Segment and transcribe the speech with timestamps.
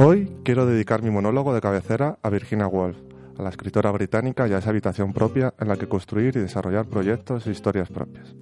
[0.00, 2.96] Hoy quiero dedicar mi monólogo de cabecera a Virginia Woolf,
[3.36, 6.86] a la escritora británica y a esa habitación propia en la que construir y desarrollar
[6.86, 8.36] proyectos e historias propias.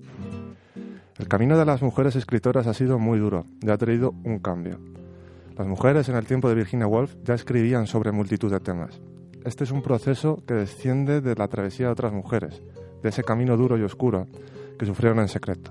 [1.19, 4.79] El camino de las mujeres escritoras ha sido muy duro y ha traído un cambio.
[5.57, 9.01] Las mujeres en el tiempo de Virginia Woolf ya escribían sobre multitud de temas.
[9.45, 12.63] Este es un proceso que desciende de la travesía de otras mujeres,
[13.03, 14.27] de ese camino duro y oscuro
[14.79, 15.71] que sufrieron en secreto.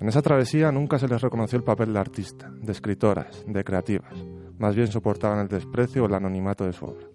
[0.00, 4.14] En esa travesía nunca se les reconoció el papel de artista, de escritoras, de creativas
[4.58, 7.06] más bien soportaban el desprecio o el anonimato de su obra.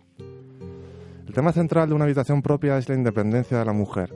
[1.27, 4.13] El tema central de una habitación propia es la independencia de la mujer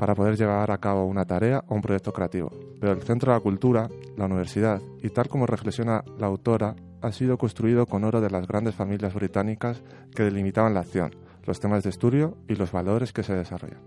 [0.00, 2.50] para poder llevar a cabo una tarea o un proyecto creativo.
[2.80, 7.12] Pero el centro de la cultura, la universidad, y tal como reflexiona la autora, ha
[7.12, 9.82] sido construido con oro de las grandes familias británicas
[10.14, 13.82] que delimitaban la acción, los temas de estudio y los valores que se desarrollan.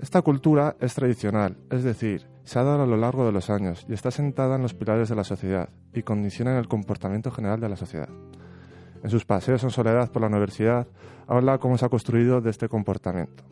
[0.00, 3.84] Esta cultura es tradicional, es decir, se ha dado a lo largo de los años
[3.88, 7.68] y está sentada en los pilares de la sociedad y condiciona el comportamiento general de
[7.68, 8.08] la sociedad.
[9.02, 10.86] En sus paseos en soledad por la universidad
[11.26, 13.50] habla cómo se ha construido de este comportamiento.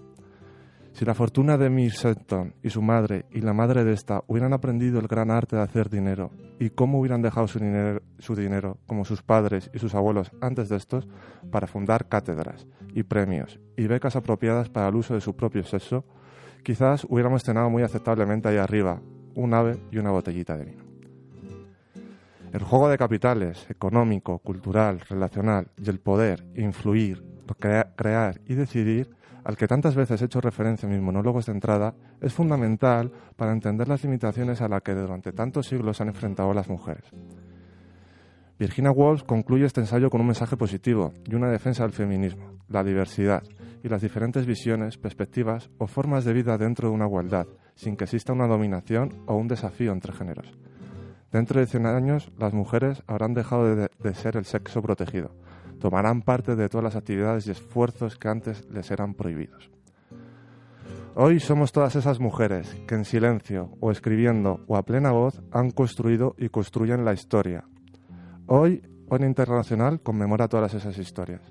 [0.93, 4.53] Si la fortuna de Miss Sutton y su madre y la madre de esta hubieran
[4.53, 8.79] aprendido el gran arte de hacer dinero y cómo hubieran dejado su dinero, su dinero,
[8.87, 11.07] como sus padres y sus abuelos antes de estos,
[11.53, 16.05] para fundar cátedras y premios y becas apropiadas para el uso de su propio sexo,
[16.65, 19.01] quizás hubiéramos cenado muy aceptablemente ahí arriba,
[19.35, 20.85] un ave y una botellita de vino.
[22.53, 27.23] El juego de capitales, económico, cultural, relacional y el poder, influir,
[27.97, 29.11] crear y decidir,
[29.49, 33.51] al que tantas veces he hecho referencia en mis monólogos de entrada, es fundamental para
[33.53, 37.05] entender las limitaciones a las que durante tantos siglos han enfrentado las mujeres.
[38.59, 42.85] Virginia Woolf concluye este ensayo con un mensaje positivo y una defensa del feminismo, la
[42.85, 43.43] diversidad,
[43.83, 48.05] y las diferentes visiones, perspectivas o formas de vida dentro de una igualdad, sin que
[48.05, 50.59] exista una dominación o un desafío entre géneros.
[51.33, 55.31] Dentro de 100 años, las mujeres habrán dejado de, de, ser el sexo protegido.
[55.81, 59.71] Tomarán parte de todas las actividades y esfuerzos que antes les eran prohibidos.
[61.15, 65.71] Hoy somos todas esas mujeres que en silencio o escribiendo o a plena voz han
[65.71, 67.65] construido y construyen la historia.
[68.47, 71.43] Hoy, Hoy Internacional conmemora todas esas historias.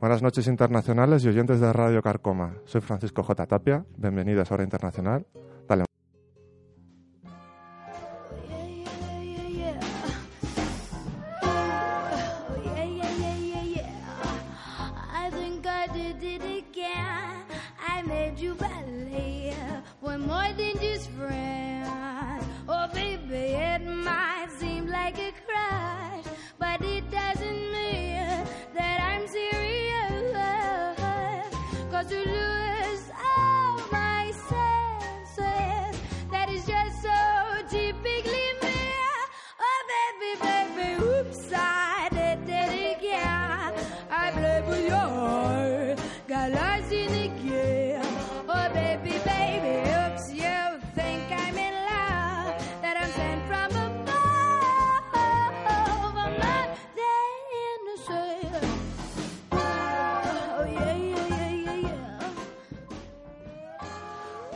[0.00, 2.54] Buenas noches internacionales y oyentes de Radio Carcoma.
[2.66, 3.46] Soy Francisco J.
[3.46, 3.84] Tapia.
[3.96, 5.26] Bienvenidos a Hora Internacional.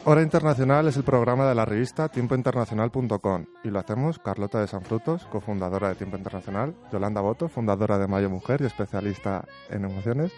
[0.04, 5.24] Hora Internacional es el programa de la revista tiempointernacional.com y lo hacemos Carlota de Sanfrutos,
[5.26, 10.32] cofundadora de Tiempo Internacional, Yolanda Boto, fundadora de Mayo Mujer y especialista en emociones,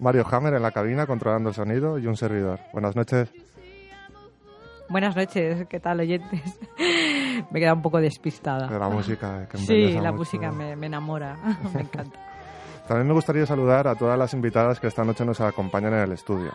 [0.00, 2.58] Mario Hammer en la cabina controlando el sonido y un servidor.
[2.72, 3.30] Buenas noches.
[4.88, 6.58] Buenas noches, ¿qué tal oyentes?
[6.78, 8.66] me he quedado un poco despistada.
[8.66, 10.14] De la música que Sí, la mucho.
[10.20, 11.36] música me, me enamora,
[11.74, 12.18] me encanta.
[12.88, 16.12] También me gustaría saludar a todas las invitadas que esta noche nos acompañan en el
[16.12, 16.52] estudio.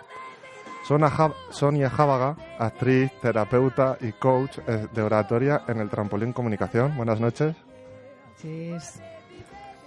[1.51, 6.97] Sonia Jábaga, actriz, terapeuta y coach eh, de oratoria en el Trampolín Comunicación.
[6.97, 7.55] Buenas noches.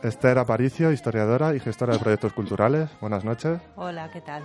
[0.03, 2.89] Esther Aparicio, historiadora y gestora de proyectos culturales.
[3.03, 3.61] Buenas noches.
[3.77, 4.43] Hola, ¿qué tal?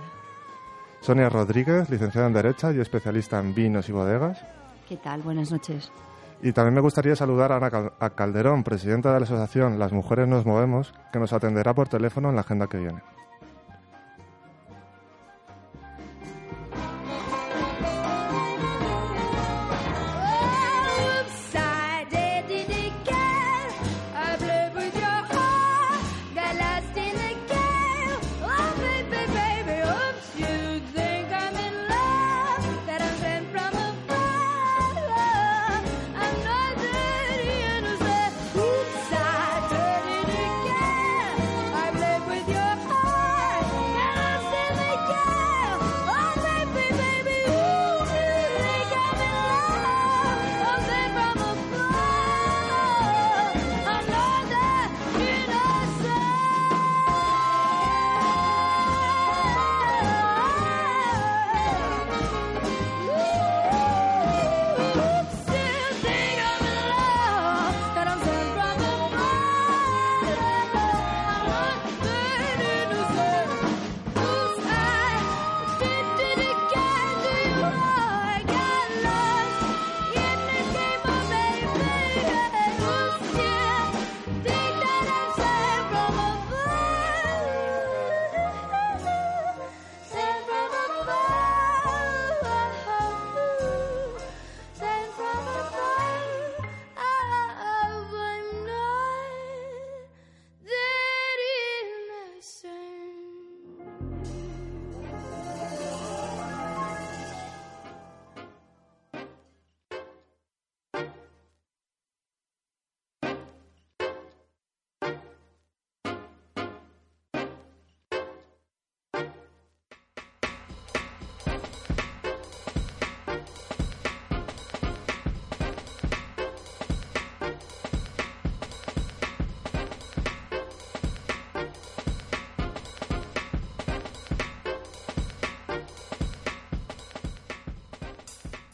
[1.00, 4.44] Sonia Rodríguez, licenciada en Derecha y especialista en vinos y bodegas.
[4.86, 5.22] ¿Qué tal?
[5.22, 5.90] Buenas noches.
[6.42, 10.44] Y también me gustaría saludar a Ana Calderón, presidenta de la asociación Las Mujeres Nos
[10.44, 13.00] Movemos, que nos atenderá por teléfono en la agenda que viene.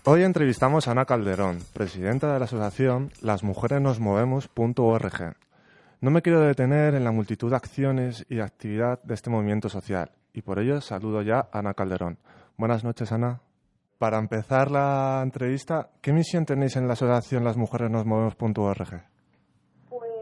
[0.08, 5.37] Hoy entrevistamos a Ana Calderón, presidenta de la asociación lasmujeresnosmovemos.org.
[6.00, 9.69] No me quiero detener en la multitud de acciones y de actividad de este movimiento
[9.69, 12.19] social y por ello saludo ya a Ana Calderón.
[12.56, 13.41] Buenas noches, Ana.
[13.99, 19.03] Para empezar la entrevista, ¿qué misión tenéis en la asociación lasmujeresnosmovemos.org?
[19.91, 20.12] Pues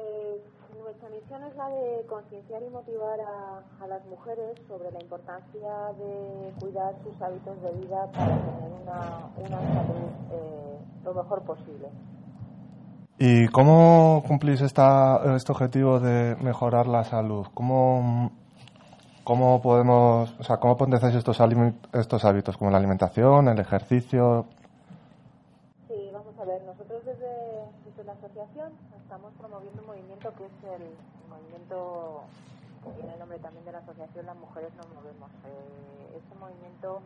[0.81, 2.07] nuestra misión es la de
[2.45, 7.71] concienciar y motivar a, a las mujeres sobre la importancia de cuidar sus hábitos de
[7.73, 11.89] vida para tener una, una salud eh, lo mejor posible.
[13.19, 17.47] ¿Y cómo cumplís esta, este objetivo de mejorar la salud?
[17.55, 18.33] ¿Cómo,
[19.23, 20.77] cómo podemos, o sea, cómo
[21.15, 21.41] estos,
[21.93, 24.47] estos hábitos, como la alimentación, el ejercicio?
[26.45, 28.71] A ver, nosotros desde, desde la asociación
[29.01, 30.93] estamos promoviendo un movimiento que es el
[31.27, 32.25] movimiento
[32.85, 35.31] que tiene el nombre también de la asociación Las Mujeres Nos Movemos.
[35.49, 37.01] Eh, este movimiento,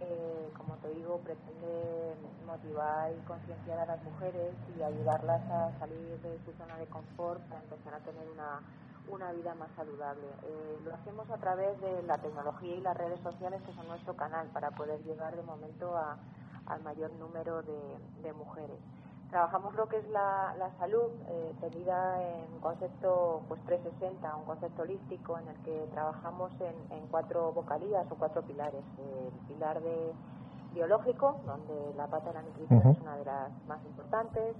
[0.00, 6.20] eh, como te digo, pretende motivar y concienciar a las mujeres y ayudarlas a salir
[6.20, 8.60] de su zona de confort para empezar a tener una,
[9.08, 10.28] una vida más saludable.
[10.44, 14.14] Eh, lo hacemos a través de la tecnología y las redes sociales que son nuestro
[14.16, 16.18] canal para poder llegar de momento a,
[16.72, 18.78] al mayor número de, de mujeres.
[19.30, 24.44] Trabajamos lo que es la, la salud, eh, tenida en un concepto pues 360, un
[24.44, 28.84] concepto holístico en el que trabajamos en, en cuatro vocalías o cuatro pilares.
[28.98, 30.12] El pilar de
[30.74, 34.54] biológico, donde la pata de la nutrición es una de las más importantes,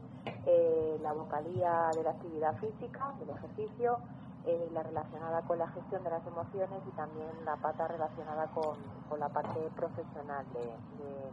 [0.46, 3.98] eh, la vocalía de la actividad física, del ejercicio,
[4.46, 8.76] eh, la relacionada con la gestión de las emociones y también la pata relacionada con,
[9.08, 10.60] con la parte profesional de,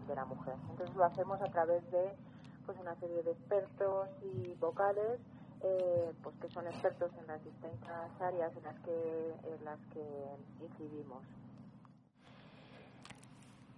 [0.08, 0.56] de- la mujer.
[0.72, 2.12] Entonces lo hacemos a través de
[2.66, 5.20] pues una serie de expertos y vocales
[5.62, 10.04] eh, pues que son expertos en las distintas áreas en las que en las que
[10.66, 11.24] incidimos.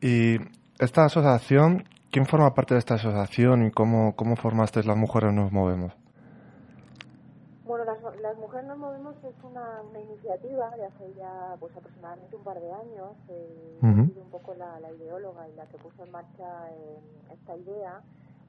[0.02, 0.38] Y
[0.80, 5.52] esta asociación, ¿quién forma parte de esta asociación y cómo, cómo formasteis las mujeres nos
[5.52, 5.94] movemos?
[8.32, 12.62] Las, mujeres nos movemos es una, una iniciativa de hace ya pues aproximadamente un par
[12.62, 13.12] de años.
[13.28, 17.00] Eh, sido un poco la, la ideóloga y la que puso en marcha eh,
[17.34, 18.02] esta idea.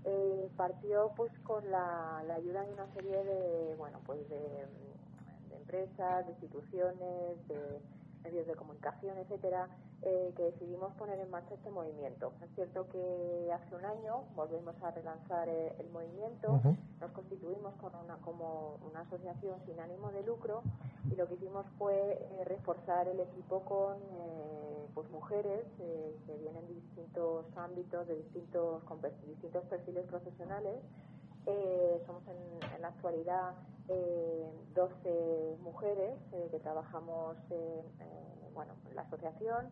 [0.04, 5.56] Eh, partió pues con la, la ayuda de una serie de bueno pues de, de
[5.56, 7.80] empresas, de instituciones, de
[8.22, 9.68] medios de comunicación, etcétera,
[10.02, 12.32] eh, que decidimos poner en marcha este movimiento.
[12.42, 16.60] Es cierto que hace un año volvemos a relanzar eh, el movimiento
[17.02, 20.62] nos constituimos con una, como una asociación sin ánimo de lucro
[21.10, 26.36] y lo que hicimos fue eh, reforzar el equipo con eh, pues mujeres eh, que
[26.36, 30.76] vienen de distintos ámbitos, de distintos, con distintos perfiles profesionales.
[31.46, 33.54] Eh, somos en, en la actualidad
[33.88, 37.82] eh, 12 mujeres eh, que trabajamos eh,
[38.54, 39.70] bueno, en la asociación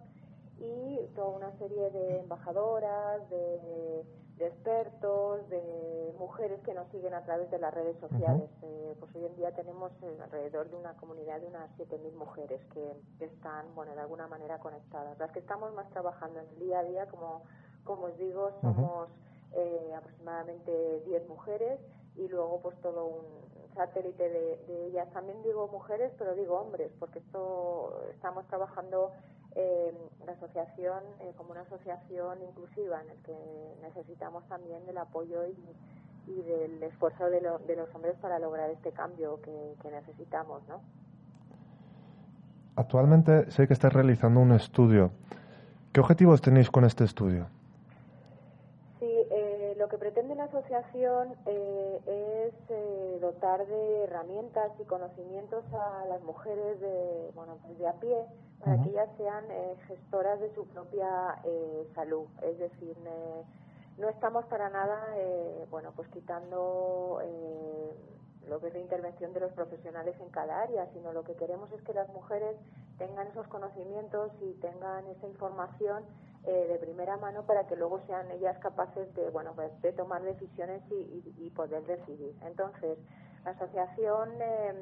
[0.58, 4.04] y toda una serie de embajadoras, de,
[4.36, 8.50] de expertos, de mujeres que nos siguen a través de las redes sociales.
[8.62, 12.60] Eh, pues hoy en día tenemos eh, alrededor de una comunidad de unas 7.000 mujeres
[12.72, 15.18] que, que están, bueno, de alguna manera conectadas.
[15.18, 17.42] Las que estamos más trabajando en el día a día, como,
[17.84, 19.08] como os digo, somos
[19.54, 21.80] eh, aproximadamente 10 mujeres
[22.16, 23.24] y luego pues todo un
[23.74, 25.08] satélite de, de ellas.
[25.12, 29.12] También digo mujeres, pero digo hombres, porque esto estamos trabajando
[29.54, 29.92] eh,
[30.26, 33.36] la asociación eh, como una asociación inclusiva en el que
[33.82, 35.56] necesitamos también del apoyo y,
[36.30, 40.80] y del esfuerzo de, lo- de los hombres para lograr este cambio que, necesitamos, ¿no?
[42.76, 45.10] Actualmente sé que estáis realizando un estudio.
[45.92, 47.46] ¿Qué objetivos tenéis con este estudio?
[49.00, 55.62] Sí, eh, lo que pretende la asociación eh, es eh, dotar de herramientas y conocimientos
[55.74, 58.24] a las mujeres de, bueno, pues de a pie
[58.64, 62.24] para que ellas sean eh, gestoras de su propia eh, salud.
[62.42, 62.96] Es decir,
[63.98, 67.94] no estamos para nada, eh, bueno, pues quitando eh,
[68.48, 71.70] lo que es la intervención de los profesionales en cada área, sino lo que queremos
[71.72, 72.56] es que las mujeres
[72.96, 76.02] tengan esos conocimientos y tengan esa información
[76.44, 80.22] eh, de primera mano para que luego sean ellas capaces de bueno pues, de tomar
[80.22, 82.34] decisiones y, y- y poder decidir.
[82.42, 82.98] Entonces
[83.44, 84.74] la asociación eh,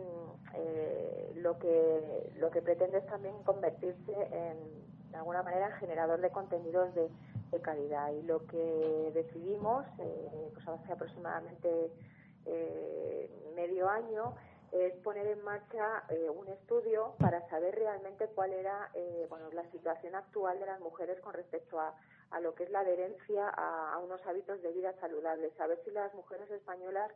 [0.54, 6.20] eh, lo que lo que pretende es también convertirse en de alguna manera en generador
[6.20, 7.10] de contenidos de,
[7.50, 8.10] de calidad.
[8.12, 11.90] Y lo que decidimos eh, pues hace aproximadamente
[12.44, 14.34] eh, medio año
[14.72, 19.70] es poner en marcha eh, un estudio para saber realmente cuál era eh, bueno, la
[19.70, 21.94] situación actual de las mujeres con respecto a,
[22.30, 25.90] a lo que es la adherencia a, a unos hábitos de vida saludables, saber si
[25.90, 27.10] las mujeres españolas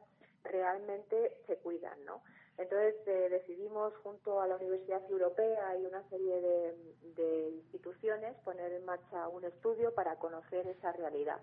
[0.45, 2.23] realmente se cuidan, ¿no?
[2.59, 6.77] Entonces eh, decidimos junto a la Universidad Europea y una serie de,
[7.17, 11.41] de instituciones poner en marcha un estudio para conocer esa realidad.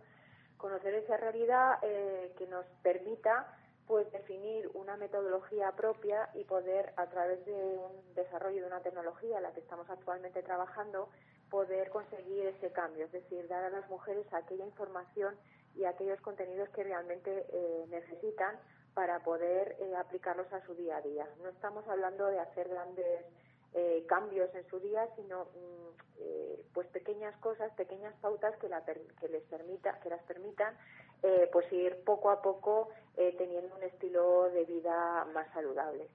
[0.57, 3.47] conocer esa realidad eh, que nos permita
[3.89, 9.37] pues definir una metodología propia y poder a través de un desarrollo de una tecnología
[9.37, 11.09] en la que estamos actualmente trabajando
[11.49, 15.35] poder conseguir ese cambio, es decir, dar a las mujeres aquella información
[15.75, 18.59] y aquellos contenidos que realmente eh, necesitan
[18.93, 21.27] para poder eh, aplicarlos a su día a día.
[21.41, 23.25] No estamos hablando de hacer grandes
[23.73, 28.83] eh, cambios en su día, sino mm, eh, pues pequeñas cosas, pequeñas pautas que, la
[28.83, 30.75] que les permita, que las permitan
[31.23, 36.07] eh, pues ir poco a poco eh, teniendo un estilo de vida más saludable.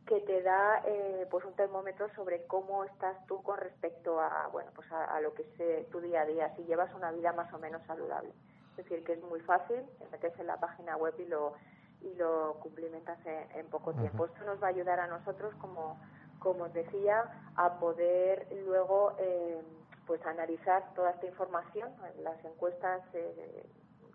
[0.06, 4.72] que te da eh, pues un termómetro sobre cómo estás tú con respecto a bueno
[4.74, 7.54] pues a, a lo que es tu día a día si llevas una vida más
[7.54, 8.34] o menos saludable.
[8.72, 11.54] Es decir que es muy fácil te metes en la página web y lo
[12.02, 14.26] y lo cumplimentas en, en poco tiempo.
[14.26, 15.98] Esto nos va a ayudar a nosotros como
[16.40, 19.62] como os decía a poder luego eh,
[20.08, 23.66] pues analizar toda esta información las encuestas eh,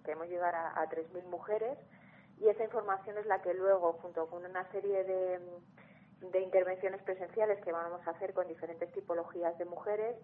[0.05, 1.79] queremos llegar a, a 3.000 mujeres
[2.43, 5.39] y esa información es la que luego, junto con una serie de,
[6.21, 10.17] de, intervenciones presenciales que vamos a hacer con diferentes tipologías de mujeres,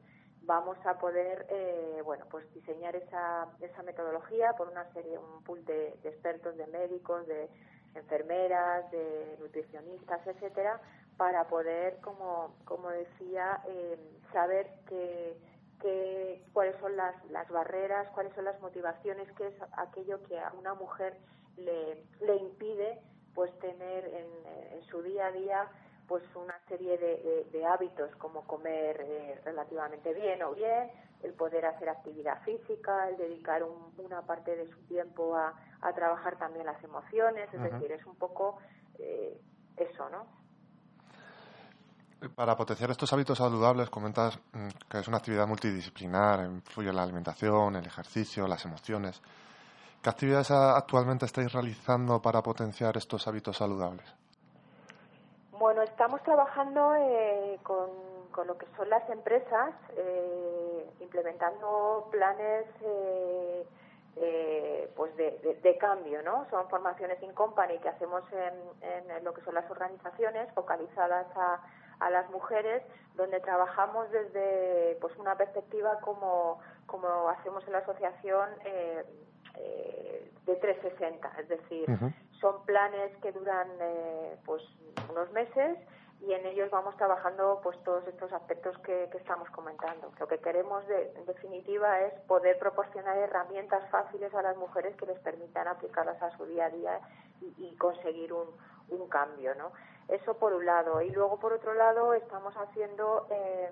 [0.43, 5.65] vamos a poder, eh, bueno, pues diseñar esa, esa metodología por una serie, un pool
[5.65, 7.49] de, expertos, de médicos, de
[7.95, 10.81] enfermeras, de nutricionistas, etcétera,
[11.17, 13.97] para poder, como, como decía, eh,
[14.33, 15.37] saber que
[15.81, 20.53] que, cuáles son las, las barreras, cuáles son las motivaciones, qué es aquello que a
[20.53, 21.17] una mujer
[21.57, 23.01] le, le impide
[23.35, 24.27] pues tener en,
[24.73, 25.69] en, su día a día
[26.09, 30.91] pues una serie de, de, de hábitos como comer eh, relativamente bien o bien,
[31.23, 35.93] el poder hacer actividad física, el dedicar un, una parte de su tiempo a, a,
[35.93, 37.73] trabajar también las emociones, es uh -huh.
[37.73, 38.59] decir, es un poco
[38.99, 39.39] eh,
[39.77, 40.27] eso, ¿no?
[42.35, 47.77] Para potenciar estos hábitos saludables, comentas mm, que es una actividad multidisciplinar, influye la alimentación,
[47.77, 49.23] el ejercicio, las emociones.
[50.03, 54.05] ¿Qué actividades actualmente estáis realizando para potenciar estos hábitos saludables?
[55.53, 57.89] Bueno, estamos trabajando eh, con,
[58.33, 63.65] con, lo que son las empresas, eh, implementando planes eh,
[64.97, 66.45] pues de, de, de, cambio, ¿no?
[66.51, 71.61] Son formaciones in company que hacemos en, en lo que son las organizaciones focalizadas a
[72.01, 72.83] a las mujeres,
[73.15, 79.05] donde trabajamos desde pues una perspectiva como, como hacemos en la asociación eh,
[79.57, 82.15] eh, de 360, es decir, uh -huh.
[82.41, 84.63] son planes que duran eh, pues
[85.11, 85.79] unos meses
[86.21, 90.11] y en ellos vamos trabajando pues todos estos aspectos que, que estamos comentando.
[90.19, 95.07] Lo que queremos de, en definitiva es poder proporcionar herramientas fáciles a las mujeres que
[95.07, 97.01] les permitan aplicarlas a su día a día
[97.41, 98.49] y, y conseguir un,
[98.91, 99.73] un cambio, ¿no?
[100.09, 101.03] Eso por un lado.
[101.03, 103.71] Y luego, por otro lado, estamos haciendo, eh,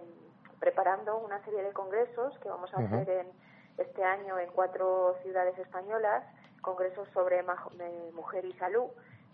[0.61, 3.03] preparando una serie de congresos que vamos a uh -huh.
[3.03, 3.33] hacer en,
[3.79, 6.25] este año en cuatro ciudades españolas,
[6.63, 7.45] congresos sobre
[8.13, 8.89] mujer y salud,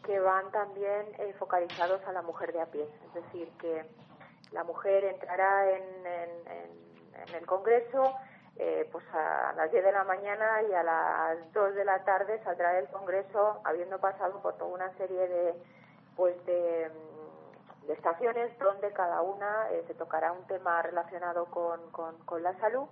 [0.04, 2.88] que van también eh, focalizados a la mujer de a pie.
[3.06, 3.84] Es decir, que
[4.50, 8.16] la mujer entrará en, en, en, en el congreso
[8.56, 12.38] eh, pues a las 10 de la mañana y a las 2 de la tarde
[12.44, 15.54] saldrá del congreso habiendo pasado por toda una serie de
[16.16, 16.90] pues de,
[17.86, 22.58] de estaciones donde cada una eh, se tocará un tema relacionado con, con, con, la
[22.58, 22.86] salud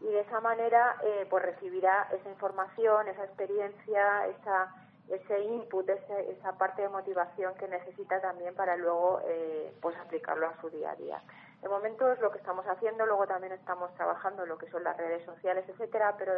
[0.00, 4.74] y de esa manera eh, pues recibirá esa información, esa experiencia, esa,
[5.08, 10.48] ese input, ese, esa parte de motivación que necesita también para luego eh, pues aplicarlo
[10.48, 11.22] a su día a día.
[11.62, 14.84] De momento es lo que estamos haciendo, luego también estamos trabajando en lo que son
[14.84, 16.32] las redes sociales, etcétera, pero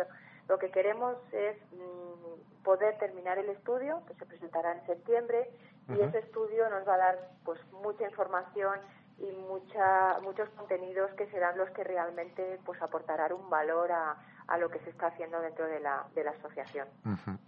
[0.49, 5.51] lo que queremos es mmm, poder terminar el estudio, que se presentará en septiembre,
[5.89, 5.99] uh -huh.
[5.99, 8.79] y ese estudio nos va a dar pues mucha información
[9.19, 14.57] y mucha, muchos contenidos que serán los que realmente pues aportarán un valor a, a
[14.57, 16.89] lo que se está haciendo dentro de la, de la asociación.
[17.05, 17.39] Uh -huh.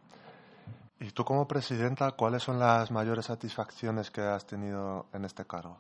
[0.98, 5.78] ¿Y tú como presidenta, cuáles son las mayores satisfacciones que has tenido en este cargo?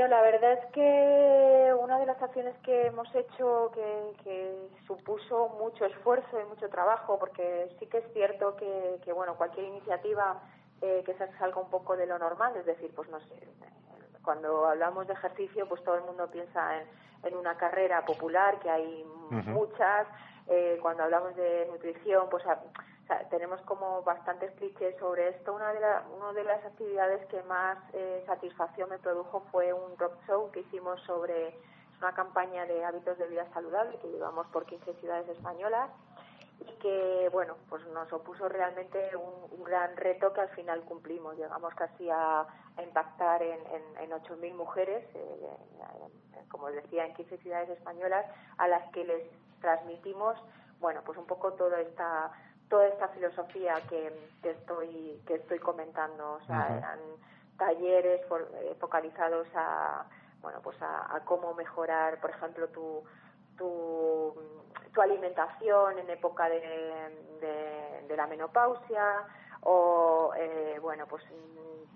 [0.00, 5.50] Bueno, la verdad es que una de las acciones que hemos hecho que, que, supuso
[5.58, 10.40] mucho esfuerzo y mucho trabajo, porque sí que es cierto que, que bueno, cualquier iniciativa
[10.80, 13.34] eh, que se salga un poco de lo normal, es decir, pues no sé,
[14.22, 16.88] cuando hablamos de ejercicio, pues todo el mundo piensa en,
[17.24, 20.06] en una carrera popular, que hay muchas.
[20.46, 22.72] Eh, cuando hablamos de nutrición, pues a- sea,
[23.30, 25.52] tenemos como bastantes clichés sobre esto.
[25.54, 29.96] Una de, la- una de las actividades que más eh, satisfacción me produjo fue un
[29.98, 31.54] rock show que hicimos sobre
[31.98, 35.90] una campaña de hábitos de vida saludable que llevamos por 15 ciudades españolas
[36.60, 41.72] y que bueno pues nos opuso realmente un, gran reto que al final cumplimos llegamos
[41.74, 42.46] casi a,
[42.82, 45.56] impactar en, en, en 8.000 mujeres eh,
[46.48, 48.24] como os decía en 15 ciudades españolas
[48.56, 49.22] a las que les
[49.60, 50.36] transmitimos
[50.80, 52.32] bueno pues un poco toda esta
[52.70, 57.00] toda esta filosofía que, que estoy que estoy comentando o sea eran
[57.58, 60.06] talleres for- eh, focalizados a
[60.40, 63.04] bueno pues a, a cómo mejorar por ejemplo tu
[63.58, 64.34] tu,
[64.94, 66.58] tu alimentación en época de,
[67.42, 69.04] de, de la menopausia
[69.62, 71.22] o eh, bueno pues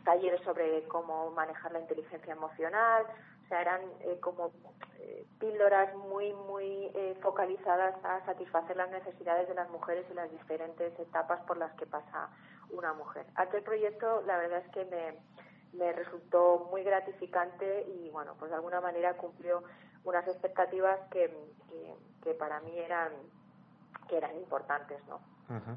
[0.05, 3.07] talleres sobre cómo manejar la inteligencia emocional.
[3.45, 4.53] O sea eran eh, como
[4.99, 10.31] eh, píldoras muy muy eh, focalizadas a satisfacer las necesidades de las mujeres y las
[10.31, 12.31] diferentes etapas por las que pasa
[12.71, 13.27] una mujer.
[13.35, 15.19] Aquel proyecto la verdad es que me
[15.73, 19.65] me resultó muy gratificante y bueno pues de alguna manera cumplió
[20.05, 21.29] unas expectativas que,
[21.69, 23.13] que, que para mí eran
[24.09, 25.77] que eran importantes no Ujú.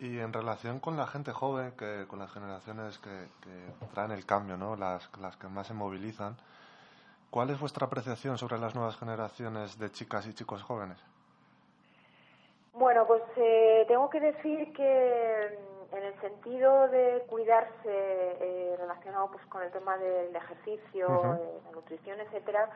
[0.00, 4.26] Y en relación con la gente joven, que con las generaciones que, que traen el
[4.26, 4.76] cambio, ¿no?
[4.76, 6.36] las, las que más se movilizan,
[7.30, 10.98] ¿cuál es vuestra apreciación sobre las nuevas generaciones de chicas y chicos jóvenes?
[12.72, 15.58] Bueno, pues eh, tengo que decir que
[15.92, 21.60] mm, en el sentido de cuidarse eh, relacionado pues con el tema del ejercicio, eh,
[21.66, 22.68] la nutrición, etcétera,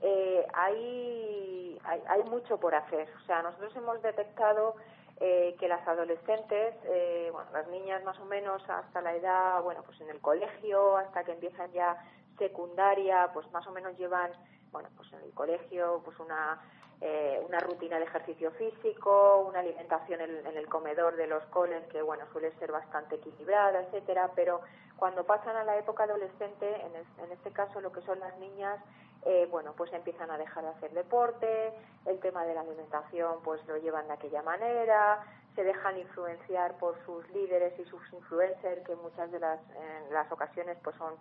[0.00, 3.08] eh, hay, hay hay mucho por hacer.
[3.22, 4.76] O sea, nosotros hemos detectado
[5.20, 9.82] eh, que las adolescentes, eh, bueno, las niñas más o menos hasta la edad, bueno,
[9.84, 11.96] pues en el colegio, hasta que empiezan ya
[12.38, 14.32] secundaria, pues más o menos llevan,
[14.72, 16.60] bueno, pues en el colegio, pues una
[17.00, 21.84] eh, una rutina de ejercicio físico, una alimentación en, en el comedor de los coles
[21.88, 24.60] que bueno suele ser bastante equilibrada, etcétera, pero
[24.96, 28.38] cuando pasan a la época adolescente, en, es- en este caso lo que son las
[28.38, 28.78] niñas,
[29.24, 31.72] eh, bueno pues empiezan a dejar de hacer deporte,
[32.06, 36.96] el tema de la alimentación pues lo llevan de aquella manera, se dejan influenciar por
[37.04, 41.14] sus líderes y sus influencers que muchas de las en las ocasiones pues son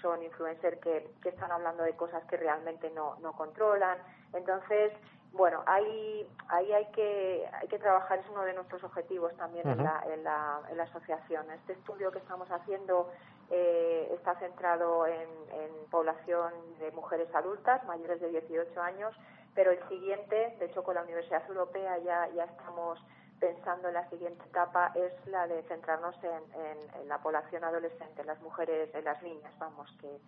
[0.00, 3.98] son influencers que, que están hablando de cosas que realmente no, no controlan.
[4.32, 4.92] Entonces,
[5.32, 9.78] bueno, ahí, ahí hay que hay que trabajar, es uno de nuestros objetivos también en,
[9.84, 11.50] la, en, la, en la asociación.
[11.52, 13.10] Este estudio que estamos haciendo
[13.50, 19.14] eh, está centrado en, en población de mujeres adultas mayores de 18 años,
[19.54, 22.98] pero el siguiente, de hecho con la Universidad Europea ya, ya estamos
[23.38, 28.20] pensando en la siguiente etapa, es la de centrarnos en, en- en la población adolescente,
[28.20, 30.20] en las mujeres, en las niñas, vamos, que,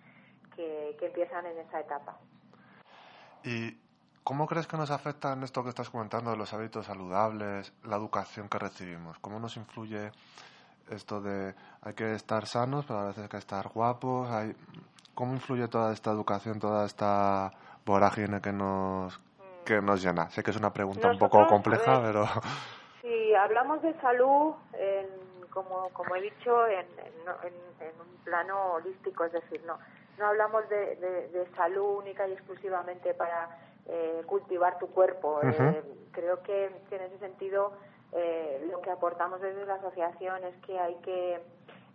[0.56, 2.16] que, que empiezan en esa etapa.
[3.44, 3.78] ¿Y
[4.24, 7.96] cómo crees que nos afecta en esto que estás comentando de los hábitos saludables, la
[7.96, 9.18] educación que recibimos?
[9.18, 10.12] ¿Cómo nos influye
[10.90, 14.30] esto de hay que estar sanos, pero a veces hay que estar guapos?
[14.30, 14.54] Hay...
[15.14, 17.50] ¿Cómo influye toda esta educación, toda esta
[17.84, 19.20] vorágine que nos,
[19.66, 20.30] que nos llena?
[20.30, 22.26] Sé que es una pregunta un poco compleja, ver, pero...
[23.02, 28.74] Si hablamos de salud, en- como, como he dicho, en, en, en- en un plano
[28.74, 29.76] holístico, es decir, no,
[30.18, 33.50] no hablamos de, de- de salud única y exclusivamente para
[33.86, 35.42] eh, cultivar tu cuerpo.
[35.42, 37.74] Eh, creo que, que en ese sentido
[38.12, 41.42] eh, lo que aportamos desde la asociación es que hay que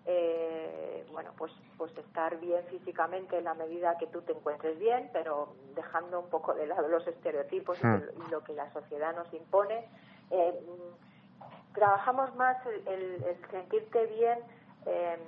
[0.06, 5.10] eh, bueno pues pues estar bien físicamente en la medida que tú te encuentres bien
[5.14, 7.98] pero dejando un poco de lado los estereotipos y Hmm.
[8.00, 9.90] que- y lo que la sociedad nos impone
[10.32, 14.44] eh, mm, trabajamos más el, el- el sentirte bien
[14.86, 15.20] eh,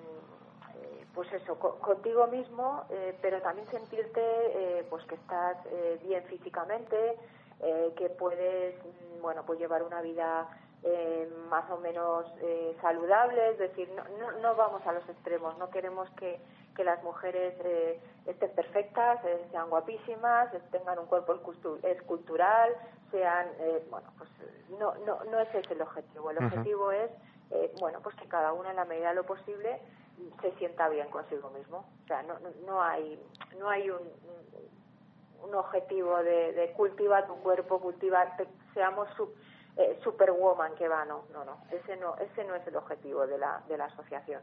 [1.19, 6.23] pues eso co- contigo mismo eh, pero también sentirte eh, pues que estás eh, bien
[6.25, 7.19] físicamente
[7.59, 10.49] eh, que puedes mm, bueno pues llevar una vida
[10.83, 15.57] eh, más o menos eh, saludable, es decir, no, no, no vamos a los extremos,
[15.57, 16.41] no queremos que,
[16.75, 19.19] que las mujeres eh, estén perfectas,
[19.51, 22.77] sean guapísimas, tengan un cuerpo escultu- escultural,
[23.11, 24.31] sean, eh, bueno, pues
[24.69, 27.11] no, no, no ese es el objetivo, el objetivo es,
[27.51, 29.81] eh, bueno, pues que cada una en la medida de lo posible
[30.41, 33.21] se sienta bien consigo mismo, o sea, no, no, hay,
[33.57, 33.99] no hay un,
[35.43, 38.35] un objetivo de, de cultiva tu cuerpo, cultiva,
[38.73, 39.07] seamos
[39.77, 43.37] eh, superwoman que va, no, no, no, ese no, ese no es el objetivo de
[43.37, 44.41] la, de la asociación.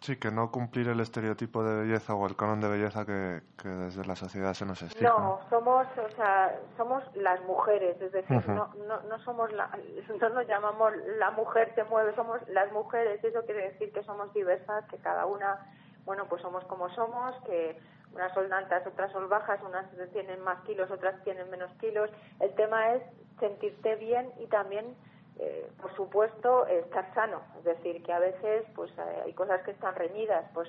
[0.00, 3.68] Sí, que no cumplir el estereotipo de belleza o el canon de belleza que, que
[3.68, 5.04] desde la sociedad se nos exige.
[5.04, 9.70] No, somos, o sea, somos las mujeres, es decir, no, no, no somos la,
[10.18, 14.32] no nos llamamos la mujer se mueve, somos las mujeres, eso quiere decir que somos
[14.32, 15.66] diversas, que cada una,
[16.06, 17.78] bueno, pues somos como somos, que
[18.14, 22.10] unas son altas, otras son bajas, unas tienen más kilos, otras tienen menos kilos.
[22.40, 23.02] El tema es
[23.38, 24.96] sentirte bien y también,
[25.40, 27.40] eh, por supuesto, estar sano.
[27.58, 30.68] Es decir, que a veces pues eh, hay cosas que están reñidas, pues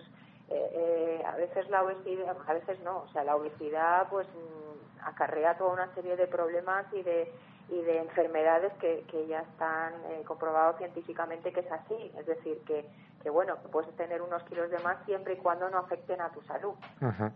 [0.50, 5.06] eh, eh, a veces la obesidad, a veces no, o sea, la obesidad pues mm,
[5.08, 7.32] acarrea toda una serie de problemas y de
[7.72, 12.12] y de enfermedades que, que ya están eh, comprobados científicamente que es así.
[12.18, 12.86] Es decir, que,
[13.24, 16.30] que bueno, que puedes tener unos kilos de más siempre y cuando no afecten a
[16.32, 16.74] tu salud.
[17.02, 17.32] Ujú.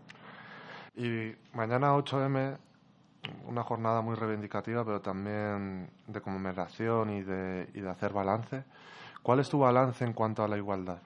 [0.94, 2.58] Y mañana 8M,
[3.46, 8.64] una jornada muy reivindicativa, pero también de conmemoración y de, y de hacer balance.
[9.22, 10.98] ¿Cuál es tu balance en cuanto a la igualdad?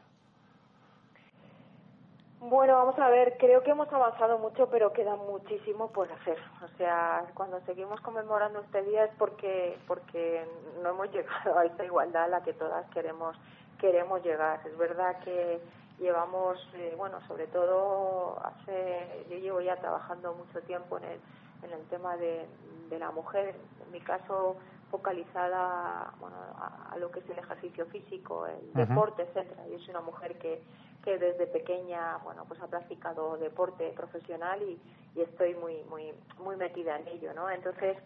[2.41, 6.39] Bueno, vamos a ver, creo que hemos avanzado mucho, pero queda muchísimo por hacer.
[6.65, 10.47] O sea, cuando seguimos conmemorando este día es porque porque
[10.83, 13.37] no hemos llegado a esa igualdad a la que todas queremos
[13.79, 14.61] queremos llegar.
[14.67, 15.61] Es verdad que
[15.99, 21.21] llevamos, eh, bueno, sobre todo hace, yo llevo ya trabajando mucho tiempo en el,
[21.63, 22.49] en el tema de,
[22.89, 24.59] de la mujer, en mi caso
[24.91, 29.67] focalizada bueno, a, a lo que es el ejercicio físico, el deporte, etcétera.
[29.69, 30.65] Yo soy una mujer que,
[31.03, 34.81] que desde pequeña, bueno, pues ha practicado deporte profesional y,
[35.15, 37.49] y estoy muy, muy, muy metida en ello, ¿no?
[37.51, 37.97] Entonces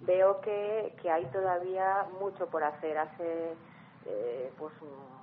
[0.00, 2.96] veo que, que hay todavía mucho por hacer.
[2.98, 3.58] Hace,
[4.06, 5.20] eh, pues, un-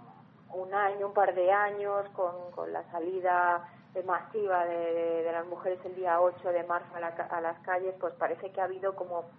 [0.54, 3.63] un año, un par de años, con, con la salida
[4.06, 7.60] masiva de, de- de las mujeres el día 8 de marzo a, la a las
[7.62, 9.32] calles, pues parece que ha habido como,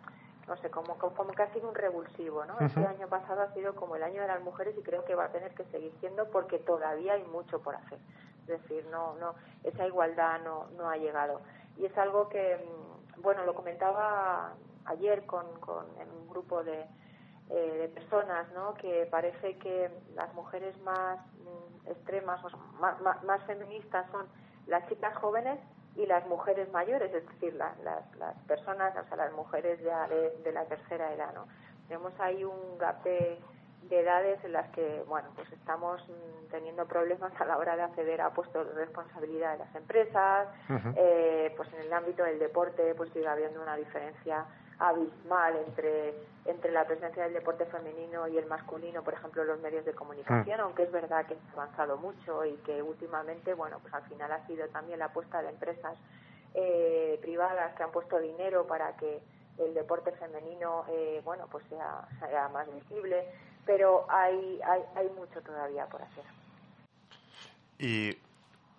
[0.49, 2.61] no sé, como, como, como que ha sido un revulsivo, ¿no?
[2.63, 2.87] Este Ujú.
[2.87, 5.33] año pasado ha sido como el año de las mujeres y creo que va a
[5.33, 8.01] tener que seguir siendo porque todavía hay mucho por hacer.
[8.47, 11.43] Es decir, no, no, esa igualdad no, no ha llegado.
[11.77, 14.57] Y es algo que, mm, bueno, lo comentaba
[14.87, 16.89] ayer con, con en un grupo de,
[17.49, 18.75] eh, de personas, ¿no?
[18.75, 21.21] Que parece que las mujeres más
[21.87, 22.41] extremas,
[22.81, 24.27] más, más, más feministas son
[24.67, 25.59] las chicas jóvenes
[25.95, 30.07] y las mujeres mayores, es decir, la- las, las personas, o sea, las mujeres ya
[30.09, 31.47] de, de la tercera edad, ¿no?
[31.89, 33.41] Tenemos ahí un gap de,
[33.83, 37.83] de edades en las que, bueno, pues estamos mm, teniendo problemas a la hora de
[37.83, 40.49] acceder a puestos de responsabilidad de las empresas,
[40.97, 44.47] eh, pues en el ámbito del deporte pues sigue habiendo una diferencia
[44.79, 46.15] abismal entre
[46.49, 50.61] entre la presencia del deporte femenino y el masculino, por ejemplo, los medios de comunicación,
[50.61, 54.33] aunque es verdad que se ha avanzado mucho y que últimamente, bueno, pues al final
[54.33, 55.95] ha sido también la apuesta de empresas
[56.55, 59.21] eh, privadas que han puesto dinero para que
[59.59, 63.27] el deporte femenino, eh, bueno, pues sea, sea más visible,
[63.67, 66.25] pero hay, hay, hay mucho todavía por hacer.
[67.79, 68.17] Y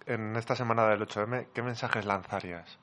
[0.08, 2.80] en esta semana del 8M, ¿qué mensajes lanzarías?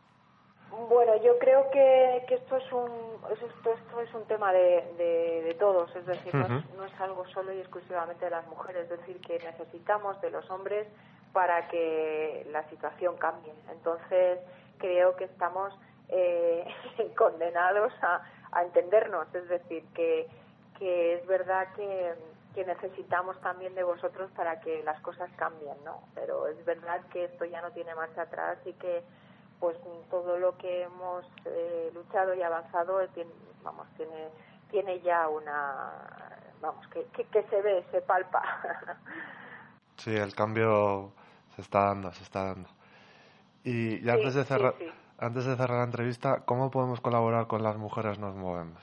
[0.71, 5.43] Bueno, yo creo que, que esto es un esto, esto es un tema de, de,
[5.43, 8.91] de todos, es decir, no, es, no es algo solo y exclusivamente de las mujeres,
[8.91, 10.87] es decir, que necesitamos de los hombres
[11.33, 13.53] para que la situación cambie.
[13.71, 14.39] Entonces,
[14.79, 15.73] creo que estamos
[16.09, 16.67] eh,
[17.17, 20.29] condenados a, a entendernos, es decir, que,
[20.79, 22.15] que es verdad que,
[22.55, 26.03] que necesitamos también de vosotros para que las cosas cambien, ¿no?
[26.15, 29.03] Pero es verdad que esto ya no tiene marcha atrás y que
[29.61, 29.77] pues
[30.11, 33.31] todo lo que hemos eh, luchado y avanzado eh, tiene,
[33.63, 34.29] vamos tiene
[34.71, 35.93] tiene ya una
[36.61, 38.43] vamos que, que, que se ve se palpa
[39.97, 41.13] Sí, el cambio
[41.55, 42.69] se está dando, se está dando.
[43.65, 44.93] Y, y Sí, antes de sí, cerrar, sí.
[45.19, 48.81] antes de cerrar la entrevista, ¿cómo podemos colaborar con las mujeres nos movemos?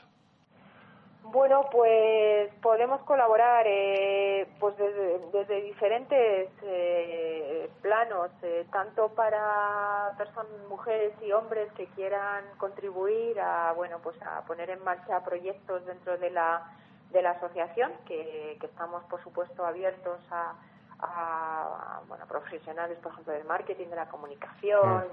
[1.34, 10.52] Bueno, pues podemos colaborar eh, pues desde, desde diferentes eh, planos, eh, tanto para personas,
[10.70, 16.20] mujeres y hombres que quieran contribuir a bueno pues a poner en marcha proyectos dentro
[16.20, 16.72] de la
[17.10, 20.54] de la asociación, que, que estamos por supuesto abiertos a,
[21.00, 25.10] a, bueno profesionales, por ejemplo, del marketing, de la comunicación.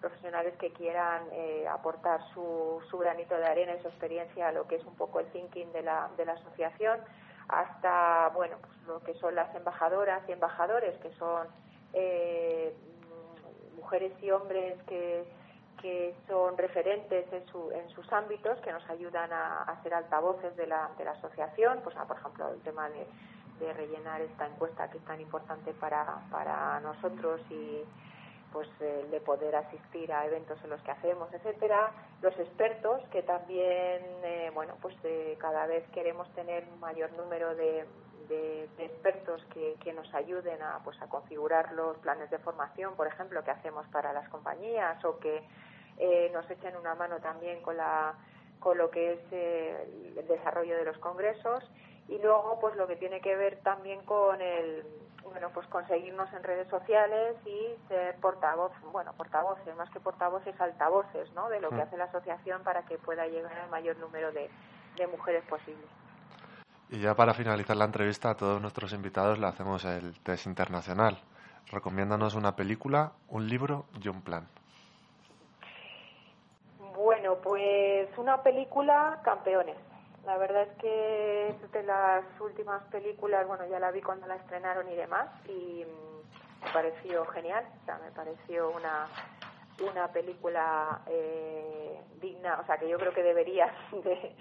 [0.00, 4.66] Profesionales que quieran eh, aportar su, su granito de arena y su experiencia a lo
[4.66, 7.00] que es un poco el thinking de la, de la asociación,
[7.48, 11.48] hasta bueno pues lo que son las embajadoras y embajadores, que son
[11.92, 12.74] eh,
[13.76, 15.24] mujeres y hombres que,
[15.80, 20.54] que son referentes en, su, en sus ámbitos, que nos ayudan a, a ser altavoces
[20.56, 23.06] de la, de la asociación, pues a, por ejemplo el tema de,
[23.60, 27.82] de rellenar esta encuesta que es tan importante para, para nosotros y
[28.52, 33.22] pues eh, de poder asistir a eventos en los que hacemos, etcétera, los expertos que
[33.22, 37.84] también eh, bueno pues eh, cada vez queremos tener un mayor número de,
[38.28, 42.94] de, de expertos que, que nos ayuden a pues a configurar los planes de formación,
[42.94, 45.42] por ejemplo, que hacemos para las compañías o que
[45.98, 48.14] eh, nos echen una mano también con la
[48.60, 51.64] con lo que es eh, el desarrollo de los congresos.
[52.08, 54.84] Y luego pues lo que tiene que ver también con el
[55.30, 61.32] bueno pues conseguirnos en redes sociales y ser portavoz bueno portavoces más que portavoces altavoces
[61.34, 61.80] no de lo que Mm.
[61.82, 64.50] hace la asociación para que pueda llegar al mayor número de,
[64.96, 65.84] de mujeres posible
[66.90, 71.18] Y ya para finalizar la entrevista a todos nuestros invitados le hacemos el test internacional.
[71.70, 74.48] Recomiéndanos una película, un libro y un plan.
[76.94, 79.76] Bueno, pues una película, Campeones.
[80.24, 84.36] La verdad es que es de las últimas películas, bueno, ya la vi cuando la
[84.36, 85.84] estrenaron y demás, y
[86.62, 89.06] me pareció genial, o sea, me pareció una,
[89.90, 94.34] una película eh, digna, o sea, que yo creo que debería de,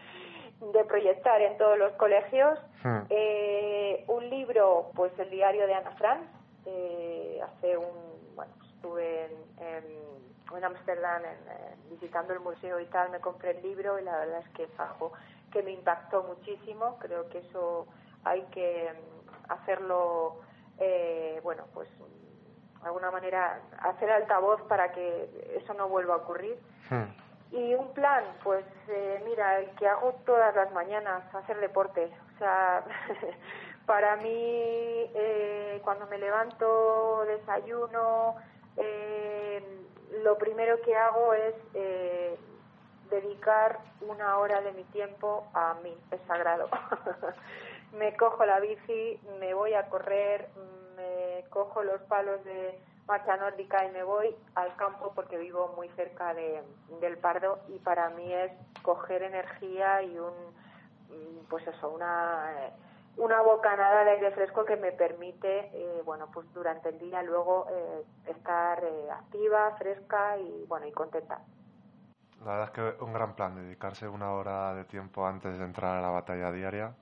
[0.59, 2.59] de proyectar en todos los colegios.
[2.83, 3.01] Hmm.
[3.09, 6.21] Eh, un libro, pues el diario de Ana Frank,
[6.65, 9.83] eh, hace un, bueno, estuve en, en,
[10.55, 14.39] en Ámsterdam en, visitando el museo y tal, me compré el libro y la verdad
[14.39, 15.13] es que es algo
[15.51, 17.87] que me impactó muchísimo, creo que eso
[18.23, 20.41] hay que mm, hacerlo,
[20.77, 26.17] eh, bueno, pues mm, de alguna manera hacer altavoz para que eso no vuelva a
[26.17, 26.57] ocurrir.
[26.89, 27.27] Hmm.
[27.51, 32.11] Y un plan, pues eh, mira, el que hago todas las mañanas, hacer deporte.
[32.35, 32.83] O sea,
[33.85, 38.35] para mí eh, cuando me levanto, desayuno,
[38.75, 39.85] eh,
[40.23, 42.37] lo primero que hago es eh,
[43.09, 46.69] dedicar una hora de mi tiempo a mí, es sagrado.
[47.93, 50.49] me cojo la bici, me voy a correr,
[50.95, 55.87] me cojo los palos de marcha nórdica y me voy al campo porque vivo muy
[55.89, 56.61] cerca de,
[56.99, 60.33] del Pardo y para mí es coger energía y un
[61.09, 62.71] mm, pues eso una eh,
[63.17, 67.67] una bocanada de aire fresco que me permite eh, bueno pues durante el día luego
[67.69, 71.39] eh, estar eh, activa fresca y bueno y contenta
[72.45, 75.97] La verdad es que un gran plan, dedicarse una hora de tiempo antes de entrar
[75.97, 76.93] a la batalla diaria.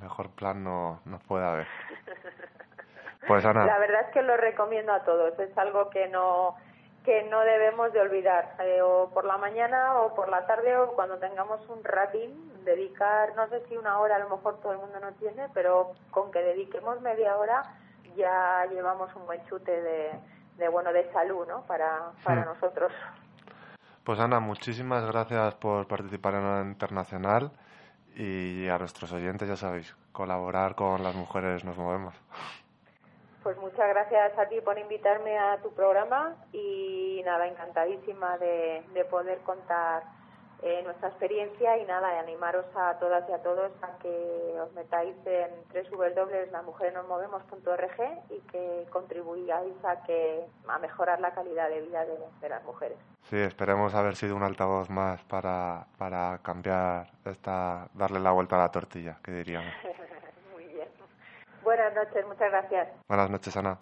[0.00, 1.66] Mejor plan no, no puede haber.
[3.26, 5.38] Pues Ana, La verdad es que lo recomiendo a todos.
[5.38, 6.56] Es algo que no
[7.04, 8.56] que no debemos de olvidar.
[8.60, 13.34] Eh, o por la mañana o por la tarde o cuando tengamos un ratín, dedicar,
[13.36, 16.30] no sé si una hora a lo mejor todo el mundo no tiene, pero con
[16.30, 17.62] que dediquemos media hora
[18.16, 20.10] ya llevamos un buen chute de,
[20.56, 21.62] de bueno de salud, ¿no?
[21.62, 22.48] Para para Hmm.
[22.48, 22.92] nosotros.
[24.04, 27.50] pues Ana, muchísimas gracias por participar en la internacional
[28.16, 32.14] y a nuestros oyentes, ya sabéis, colaborar con las mujeres nos movemos.
[33.42, 39.04] Pues muchas gracias a ti por invitarme a tu programa y nada, encantadísima de, de
[39.04, 40.02] poder contar
[40.62, 44.72] eh, nuestra experiencia y nada, de animaros a todas y a todos a que os
[44.72, 45.50] metáis en
[45.90, 52.64] www.lamujeresnosmovemos.org y que contribuyáis a que a mejorar la calidad de vida de, de las
[52.64, 52.98] mujeres.
[53.24, 58.60] Sí, esperemos haber sido un altavoz más para, para cambiar esta, darle la vuelta a
[58.60, 59.72] la tortilla, que diríamos.
[60.54, 60.88] Muy bien.
[61.62, 62.88] Buenas noches, muchas gracias.
[63.08, 63.78] Buenas noches, Ana.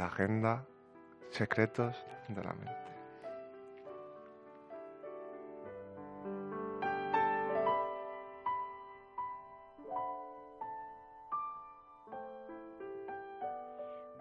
[0.00, 0.64] La agenda
[1.28, 1.94] Secretos
[2.28, 2.72] de la mente.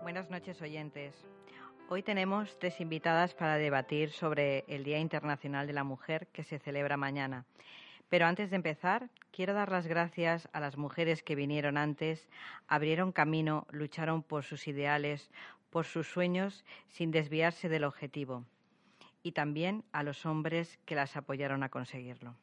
[0.01, 1.15] Buenas noches, oyentes.
[1.87, 6.59] Hoy tenemos tres invitadas para debatir sobre el Día Internacional de la Mujer que se
[6.59, 7.45] celebra mañana.
[8.09, 12.27] Pero antes de empezar, quiero dar las gracias a las mujeres que vinieron antes,
[12.67, 15.29] abrieron camino, lucharon por sus ideales,
[15.69, 18.45] por sus sueños, sin desviarse del objetivo.
[19.23, 22.35] Y también a los hombres que las apoyaron a conseguirlo.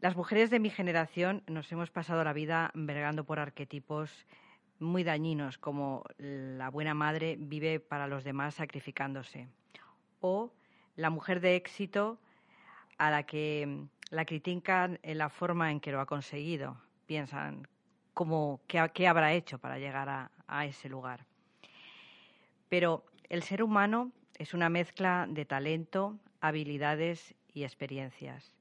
[0.00, 4.26] Las mujeres de mi generación nos hemos pasado la vida vergando por arquetipos
[4.78, 9.48] muy dañinos, como la buena madre vive para los demás sacrificándose,
[10.20, 10.52] o
[10.96, 12.18] la mujer de éxito
[12.98, 16.76] a la que la critican en la forma en que lo ha conseguido.
[17.06, 17.66] Piensan
[18.14, 21.26] cómo, qué, habrá hecho para llegar a, ese lugar.
[22.68, 28.54] Pero el ser humano es una mezcla de talento, habilidades y experiencias.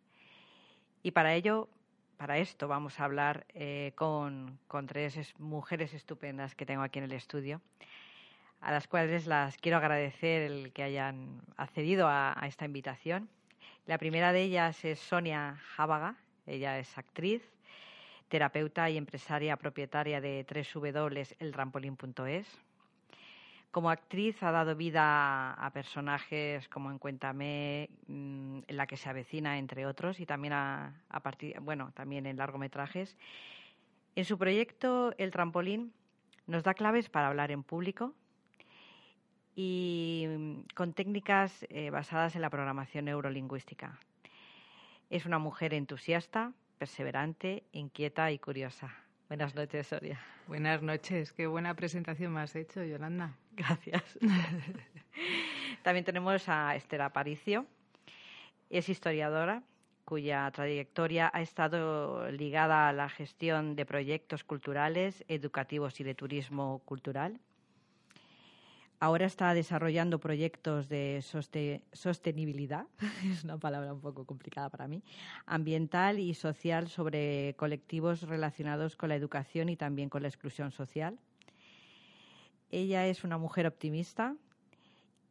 [1.03, 1.69] Y para ello,
[2.17, 7.05] para esto vamos a hablar eh, con, tres es- mujeres estupendas que tengo aquí en
[7.05, 7.61] el estudio,
[8.61, 13.29] a las cuales las quiero agradecer el que hayan accedido a, a esta invitación.
[13.85, 17.52] La primera de ellas es Sonia Jábaga, ella es actriz,
[18.27, 22.47] terapeuta y empresaria propietaria de www.eltrampolín.es.
[23.71, 29.09] Como actriz ha dado vida a personajes como en Cuéntame, mm, en la que se
[29.09, 33.17] avecina, entre otros, y también a, a partir, bueno, también en largometrajes.
[34.15, 35.91] En su proyecto El Trampolín
[36.45, 38.13] nos da claves para hablar en público
[39.55, 43.99] y mm, con técnicas eh, basadas en la programación neurolingüística.
[45.09, 48.93] Es una mujer entusiasta, perseverante, inquieta y curiosa.
[49.29, 50.19] Buenas noches, Soria.
[50.49, 53.37] Buenas noches, qué buena presentación me has hecho, Yolanda.
[53.53, 54.03] Gracias.
[55.81, 57.65] También tenemos a Esther Aparicio.
[58.69, 59.63] Es historiadora
[60.03, 66.79] cuya trayectoria ha estado ligada a la gestión de proyectos culturales, educativos y de turismo
[66.83, 67.39] cultural.
[69.03, 72.87] Ahora está desarrollando proyectos de soste- sostenibilidad,
[73.25, 75.03] es una palabra un poco complicada para mí,
[75.45, 81.19] ambiental y social sobre colectivos relacionados con la educación y también con la exclusión social.
[82.69, 84.37] Ella es una mujer optimista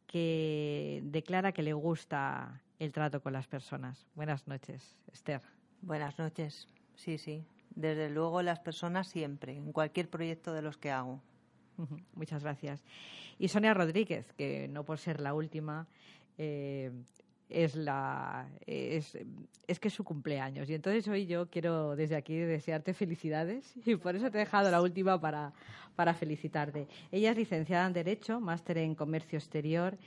[0.05, 4.05] que declara que le gusta el trato con las personas.
[4.13, 5.41] Buenas noches, Esther.
[5.81, 6.67] Buenas noches.
[6.93, 7.43] Sí, sí.
[7.71, 11.23] Desde luego las personas siempre, en cualquier proyecto de los que hago.
[12.13, 12.83] Muchas gracias.
[13.39, 15.87] Y Sonia Rodríguez, que no por ser la última,
[16.37, 16.91] eh,
[17.49, 19.17] es la es,
[19.67, 20.69] es que es su cumpleaños.
[20.69, 24.71] Y entonces hoy yo quiero desde aquí desearte felicidades y por eso te he dejado
[24.71, 25.53] la última para,
[25.95, 26.87] para felicitarte.
[27.11, 29.97] Ella es licenciada en Derecho, máster en Comercio Exterior,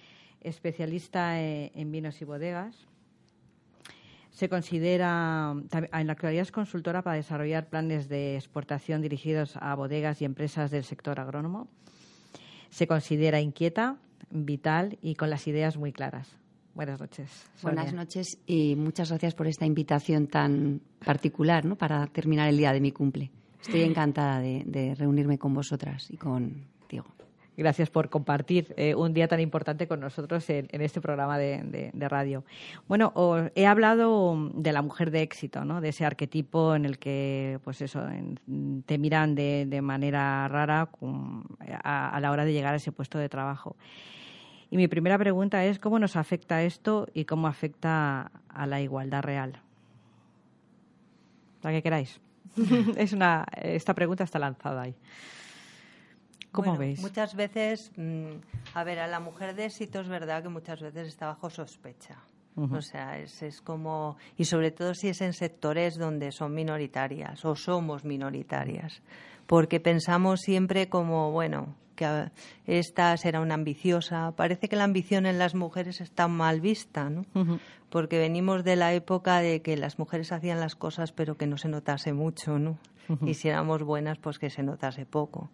[0.41, 2.87] especialista en, en vinos y bodegas.
[4.37, 10.21] Se considera, en la actualidad es consultora para desarrollar planes de exportación dirigidos a bodegas
[10.21, 11.69] y empresas del sector agrónomo.
[12.69, 13.97] Se considera inquieta,
[14.29, 16.29] vital y con las ideas muy claras.
[16.75, 17.51] Buenas noches.
[17.63, 21.77] Buenas noches y muchas gracias por esta invitación tan particular ¿no?
[21.77, 23.31] para terminar el día de mi cumple.
[23.63, 27.07] Estoy encantada de, de reunirme con vosotras y contigo.
[27.57, 32.45] Gracias por compartir eh, un día tan importante con nosotros en, este programa de, radio.
[32.87, 35.81] Bueno, os- he hablado de la mujer de éxito, ¿no?
[35.81, 38.05] De ese arquetipo en el que, pues eso,
[38.85, 40.91] te miran de, manera rara
[41.83, 43.77] a, a la hora de llegar a ese puesto de trabajo.
[44.71, 49.23] Y mi primera pregunta es cómo nos afecta esto y cómo afecta a la igualdad
[49.23, 49.61] real.
[51.63, 52.21] La que queráis.
[52.97, 54.95] es una, esta pregunta está lanzada ahí.
[56.53, 57.01] ¿Cómo Bueno, veis?
[57.01, 58.33] Muchas veces, mm,
[58.75, 62.17] a ver, a la mujer de éxito es verdad que muchas veces está bajo sospecha.
[62.73, 67.45] O sea, es, es como, y sobre todo si es en sectores donde son minoritarias
[67.45, 69.03] o somos minoritarias,
[69.47, 72.31] porque pensamos siempre como, bueno, que
[72.67, 74.33] esta será una ambiciosa.
[74.37, 77.25] Parece que la ambición en las mujeres está mal vista, ¿no?
[77.91, 81.59] Porque venimos de la época de que las mujeres hacían las cosas pero que no
[81.59, 82.79] se notase mucho, ¿no?
[83.25, 85.51] Y si éramos buenas, pues que se notase poco.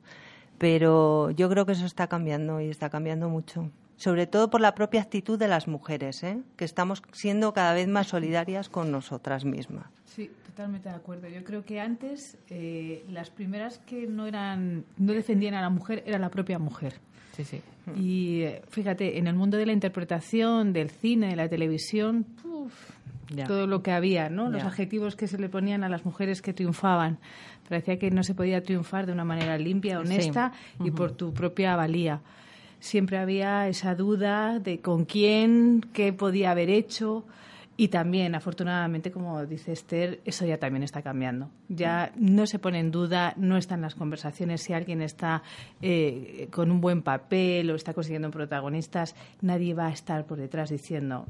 [0.58, 3.70] Pero yo creo que eso está cambiando y está cambiando mucho.
[3.96, 6.38] Sobre todo por la propia actitud de las mujeres, ¿eh?
[6.56, 9.86] que estamos siendo cada vez más solidarias con nosotras mismas.
[10.04, 11.28] Sí, totalmente de acuerdo.
[11.28, 16.02] Yo creo que antes eh, las primeras que no eran, no defendían a la mujer
[16.06, 16.94] era la propia mujer.
[17.36, 17.62] Sí, sí.
[17.96, 22.72] Y eh, fíjate, en el mundo de la interpretación, del cine, de la televisión, uf,
[23.34, 23.44] Ya.
[23.46, 24.50] todo lo que había, ¿no?
[24.50, 24.68] Los Ya.
[24.68, 27.18] adjetivos que se le ponían a las mujeres que triunfaban.
[27.68, 30.52] Parecía que no se podía triunfar de una manera limpia, honesta
[30.84, 32.20] y por tu propia valía.
[32.80, 37.24] Siempre había esa duda de con quién, qué podía haber hecho.
[37.76, 41.48] Y también, afortunadamente, como dice Esther, eso ya también está cambiando.
[41.68, 45.42] Ya no se pone en duda, no está en las conversaciones si alguien está
[45.80, 50.68] eh, con un buen papel o está consiguiendo protagonistas, nadie va a estar por detrás
[50.70, 51.26] diciendo,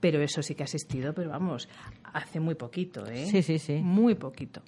[0.00, 1.68] pero eso sí que ha existido, pero vamos,
[2.12, 3.26] hace muy poquito, ¿eh?
[3.26, 3.74] Sí, sí, sí.
[3.82, 4.62] Muy poquito.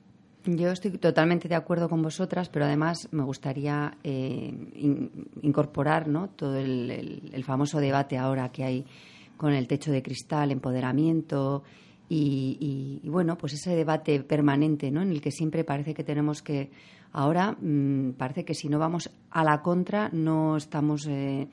[0.45, 5.11] Yo estoy totalmente de acuerdo con vosotras, pero además me gustaría eh, in-
[5.43, 6.29] incorporar ¿no?
[6.29, 8.85] todo el, el- el famoso debate ahora que hay
[9.37, 11.63] con el techo de cristal, empoderamiento
[12.09, 15.03] y, bueno, pues ese debate permanente ¿no?
[15.03, 16.71] en el que siempre parece que tenemos que
[17.13, 21.49] ahora mm, parece que si no vamos a la contra no estamos eh,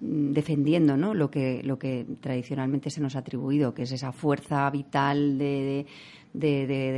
[0.00, 1.12] mm, defendiendo ¿no?
[1.14, 5.86] lo que lo que tradicionalmente se nos ha atribuido que es esa fuerza vital de,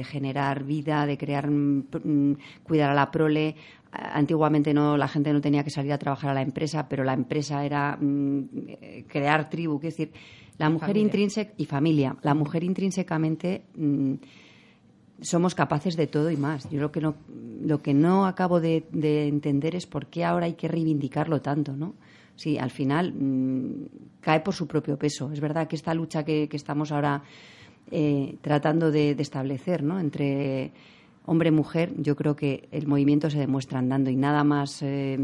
[0.04, 3.56] generar vida de crear mm, cuidar a la prole
[3.92, 7.12] antiguamente no la gente no tenía que salir a trabajar a la empresa pero la
[7.12, 8.44] empresa era mm,
[9.06, 10.12] crear tribu quiero decir
[10.58, 14.14] la mujer intrínseca y familia la mujer intrínsecamente mm,
[15.22, 16.68] somos capaces de todo y más.
[16.68, 17.14] Yo lo que no,
[17.62, 21.76] lo que no acabo de, de entender es por qué ahora hay que reivindicarlo tanto,
[21.76, 21.94] ¿no?
[22.34, 23.86] Sí, al final mm,
[24.20, 25.30] cae por su propio peso.
[25.32, 27.22] Es verdad que esta lucha que, que estamos ahora
[27.90, 30.00] eh, tratando de, de establecer, ¿no?
[30.00, 30.72] Entre
[31.26, 35.18] hombre y mujer, yo creo que el movimiento se demuestra andando y nada más eh,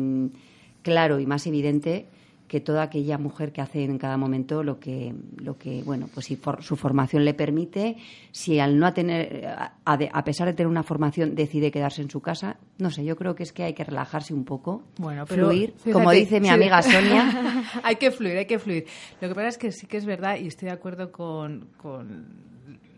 [0.82, 2.06] claro y más evidente
[2.46, 6.24] que toda aquella mujer que hace en cada momento lo que, lo que bueno, pues
[6.24, 7.98] si for- su formación le permite,
[8.32, 9.46] si al no tener,
[9.84, 13.04] a, de- a pesar de tener una formación decide quedarse en su casa, no sé,
[13.04, 16.10] yo creo que es que hay que relajarse un poco, Bueno, pero fluir, fíjate, como
[16.10, 16.52] dice mi sí.
[16.54, 17.64] amiga Sonia.
[17.82, 18.86] hay que fluir, hay que fluir.
[19.20, 22.28] Lo que pasa es que sí que es verdad y estoy de acuerdo con, con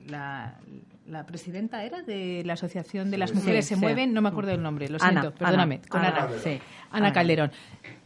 [0.07, 0.61] la,
[1.11, 4.50] la presidenta era de la Asociación de las Mujeres Sí, se mueven, no me acuerdo
[4.50, 6.04] del nombre, lo Ana, siento, perdóname, Ana, con
[6.90, 7.12] Ana.
[7.12, 7.50] Calderón.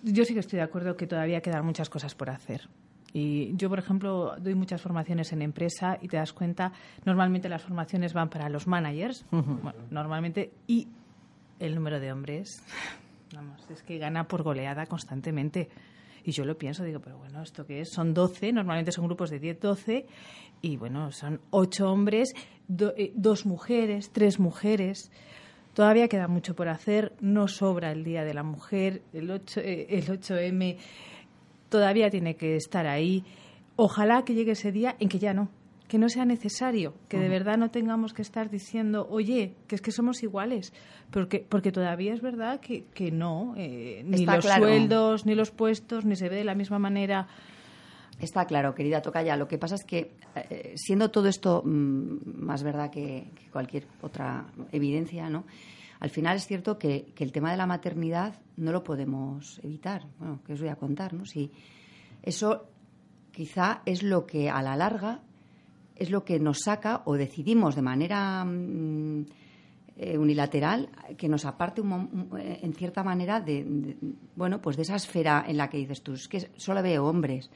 [0.02, 2.68] Yo sí que estoy de acuerdo que todavía quedan muchas cosas por hacer.
[3.12, 6.72] Y yo, por ejemplo, doy muchas formaciones en empresa y te das cuenta,
[7.04, 10.88] normalmente las formaciones van para los managers, bueno, normalmente, y
[11.60, 12.64] el número de hombres,
[13.32, 15.68] vamos, es que gana por goleada constantemente.
[16.24, 17.90] Y yo lo pienso, digo, pero bueno, ¿esto qué es?
[17.90, 20.06] Son 12, normalmente son grupos de 10, 12,
[20.62, 22.34] y bueno, son 8 hombres,
[22.96, 25.12] eh, dos mujeres, tres mujeres.
[25.74, 29.86] Todavía queda mucho por hacer, no sobra el Día de la Mujer, el, 8, eh,
[29.90, 30.78] el 8M
[31.68, 33.24] todavía tiene que estar ahí.
[33.76, 35.50] Ojalá que llegue ese día en que ya no,
[35.94, 39.80] que no sea necesario, que de verdad no tengamos que estar diciendo, oye, que es
[39.80, 40.72] que somos iguales,
[41.12, 44.64] porque, porque todavía es verdad que, que no, eh, ni Está los claro.
[44.64, 47.28] sueldos, ni los puestos, ni se ve de la misma manera.
[48.18, 49.36] Está claro, querida Tocaya.
[49.36, 53.86] Lo que pasa es que, eh, siendo todo esto mm, más verdad que, que cualquier
[54.02, 55.44] otra evidencia, ¿no?
[56.00, 60.08] Al final es cierto que, que el tema de la maternidad no lo podemos evitar.
[60.18, 61.24] Bueno, que os voy a contar, ¿no?
[61.24, 61.52] Si
[62.24, 62.66] eso
[63.30, 65.20] quizá es lo que a la larga
[65.96, 69.26] es lo que nos saca o decidimos de manera mm,
[69.96, 73.96] eh, unilateral que nos aparte un eh, en cierta manera de, de-
[74.34, 77.48] bueno pues de esa esfera en la que dices tú es que solo veo hombres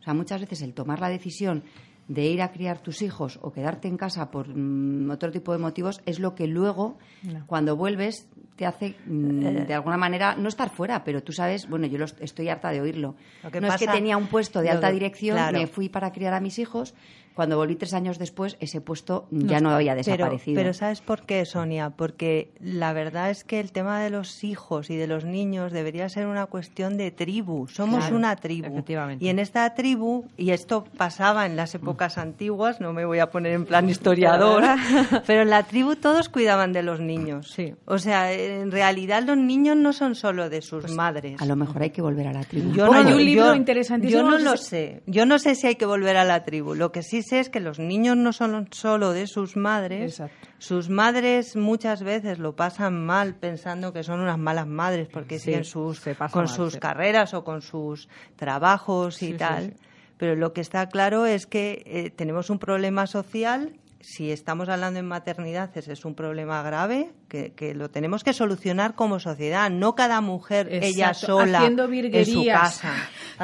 [0.00, 1.62] o sea muchas veces el tomar la decisión
[2.08, 5.58] de ir a criar tus hijos o quedarte en casa por mm, otro tipo de
[5.58, 7.46] motivos es lo que luego No.
[7.46, 11.86] cuando vuelves te hace mm, de alguna manera no estar fuera pero tú sabes bueno
[11.86, 14.90] yo lo est- estoy harta de oírlo no es que tenía un puesto de alta
[14.92, 15.58] dirección claro.
[15.58, 16.94] me fui para criar a mis hijos
[17.36, 21.44] cuando volví tres años después ese puesto ya no había desaparecido pero ¿sabes por qué,
[21.44, 21.90] Sonia?
[21.90, 26.08] Porque la verdad es que el tema de los hijos y de los niños debería
[26.08, 27.68] ser una cuestión de tribu.
[27.68, 28.66] Somos Claro, una tribu.
[28.68, 29.24] efectivamente.
[29.24, 33.30] Y en esta tribu, y esto pasaba en las épocas antiguas, no me voy a
[33.30, 34.64] poner en plan historiador,
[35.26, 37.50] pero en la tribu todos cuidaban de los niños.
[37.50, 37.74] Sí.
[37.84, 41.32] O sea, en realidad los niños no son solo de sus madres.
[41.32, 43.46] Pues a lo mejor hay que volver a la tribu Yo Hay no, un libro
[43.46, 45.02] yo- interesantísimo, Yo no lo sé.
[45.06, 46.74] Yo no sé si hay que volver a la tribu.
[46.74, 50.12] Lo que sí es que los niños no son solo de sus madres.
[50.12, 50.48] Exacto.
[50.58, 55.46] Sus madres muchas veces lo pasan mal pensando que son unas malas madres porque Sí,
[55.46, 56.78] siguen sus, con mal, sus sí.
[56.78, 59.74] carreras o con sus trabajos y Sí, tal.
[60.18, 63.72] Pero lo que está claro es que eh, tenemos un problema social.
[64.00, 68.32] Si estamos hablando en maternidad, ese es un problema grave que, que lo tenemos que
[68.32, 69.70] solucionar como sociedad.
[69.70, 72.60] No cada mujer, ella sola, haciendo en su virguerías.
[72.80, 72.94] casa.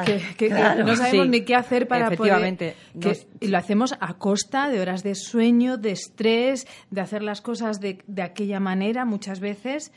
[0.05, 0.85] Que, que- que Claro.
[0.85, 2.75] no sabemos Sí, ni qué hacer para efectivamente.
[2.93, 3.01] poder...
[3.01, 7.23] que- Nos- y lo hacemos a costa de horas de sueño, de estrés, de hacer
[7.23, 9.91] las cosas de, de aquella manera muchas veces.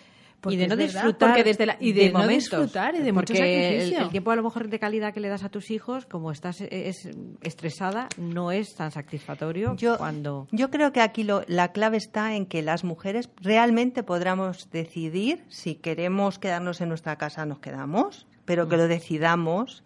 [0.47, 2.99] Porque y de no verdad, disfrutar porque desde la- y de, no momentos, disfrutar y
[3.03, 4.05] de mucho porque el, sacrificio.
[4.05, 6.61] el tiempo a lo mejor de calidad que le das a tus hijos como estás
[6.61, 7.09] eh, es,
[7.43, 12.35] estresada no es tan satisfactorio Yo, cuando yo creo que aquí lo- la clave está
[12.35, 18.27] en que las mujeres realmente podamos decidir si queremos quedarnos en nuestra casa, nos quedamos,
[18.45, 19.83] pero que lo decidamos.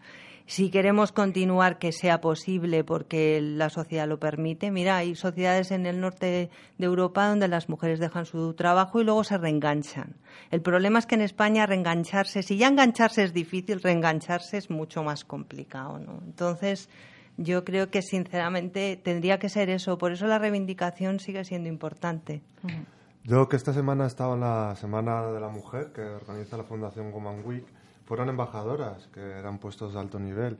[0.51, 4.72] Si queremos continuar, que sea posible porque la sociedad lo permite.
[4.72, 9.05] Mira, hay sociedades en el norte de Europa donde las mujeres dejan su trabajo y
[9.05, 10.16] luego se reenganchan.
[10.51, 15.05] El problema es que en España reengancharse, si ya engancharse es difícil, reengancharse es mucho
[15.05, 16.01] más complicado.
[16.01, 16.20] ¿no?
[16.26, 16.90] Entonces,
[17.36, 19.98] yo creo que sinceramente tendría que ser eso.
[19.98, 22.42] Por eso la reivindicación sigue siendo importante.
[23.22, 26.64] Yo que esta semana he estado en la Semana de la Mujer que organiza la
[26.64, 27.66] Fundación Woman Week,
[28.11, 30.58] fueron embajadoras que eran puestos de alto nivel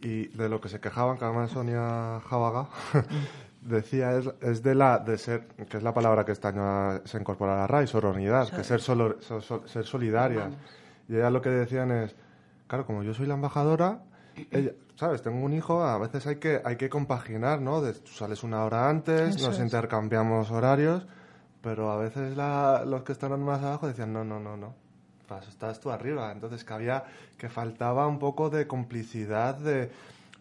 [0.00, 2.66] y de lo que se quejaban, que además Sonia Jábaga
[3.60, 7.18] decía es, es de la de ser, que es la palabra que este año se
[7.18, 10.52] incorpora a la RAI, sororidad, que ser solo, so- so- ser solidarias.
[11.08, 12.16] Y ellas lo que decían es,
[12.66, 14.00] claro, como yo soy la embajadora,
[14.50, 15.22] ella- ¿sabes?
[15.22, 17.80] Tengo un hijo, a veces hay que, hay que compaginar, ¿no?
[17.80, 19.64] De, tú sales una hora antes, Eso nos es.
[19.64, 21.06] intercambiamos horarios,
[21.60, 24.74] pero a veces la- los que están más abajo decían, no, no, no, no,
[25.40, 26.30] Estás tú arriba.
[26.32, 27.04] Entonces que había,
[27.38, 29.90] que faltaba un poco de complicidad, de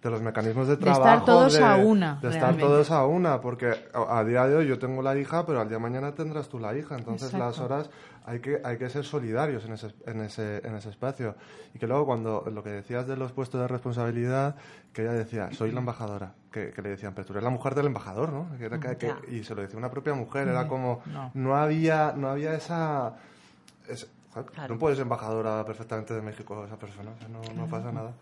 [0.01, 1.03] de los mecanismos de De trabajo.
[1.03, 2.63] estar todos de- a una, De estar realmente.
[2.63, 5.67] todos a una, porque a, a día de hoy yo tengo la hija, pero al
[5.69, 6.95] día de mañana tendrás tú la hija.
[6.97, 7.45] Entonces Exacto.
[7.45, 7.89] las horas
[8.25, 11.35] hay que, hay que ser solidarios en ese, en, ese, en ese espacio.
[11.75, 14.55] Y que luego cuando lo que decías de los puestos de responsabilidad,
[14.91, 16.33] que ella decía, soy la embajadora.
[16.51, 18.47] Que, que le decían, pero tú eres la mujer del embajador, ¿no?
[18.57, 21.29] Que era que- que- y se lo decía una propia mujer, era como, No.
[21.35, 23.13] no, había, no había esa...
[23.87, 24.73] es- joder, Claro.
[24.73, 28.13] No puedes embajadora perfectamente de México esa persona, o sea, no, no pasa nada.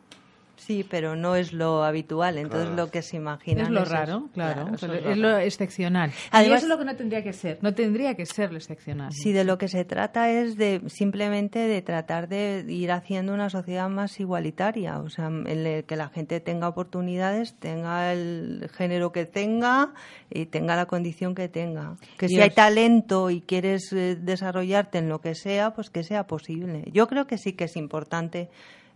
[0.60, 2.86] Sí, pero no es lo habitual, entonces Claro.
[2.86, 4.66] lo que se imagina Es lo raro, claro.
[4.80, 5.39] pero es lo es lo raro.
[5.39, 6.10] excepcional.
[6.12, 7.57] y Además- eso es lo que no tendría que ser.
[7.62, 9.12] No tendría que ser lo excepcional.
[9.12, 13.49] Si de lo que se trata es de simplemente de tratar de ir haciendo una
[13.49, 19.12] sociedad más igualitaria, o sea, en el que la gente tenga oportunidades, tenga el género
[19.12, 19.93] que tenga
[20.30, 21.95] y tenga la condición que tenga.
[22.18, 26.03] Que Y si hay talento y quieres eh, desarrollarte en lo que sea, pues que
[26.03, 26.84] sea posible.
[26.91, 28.49] Yo creo que sí que es importante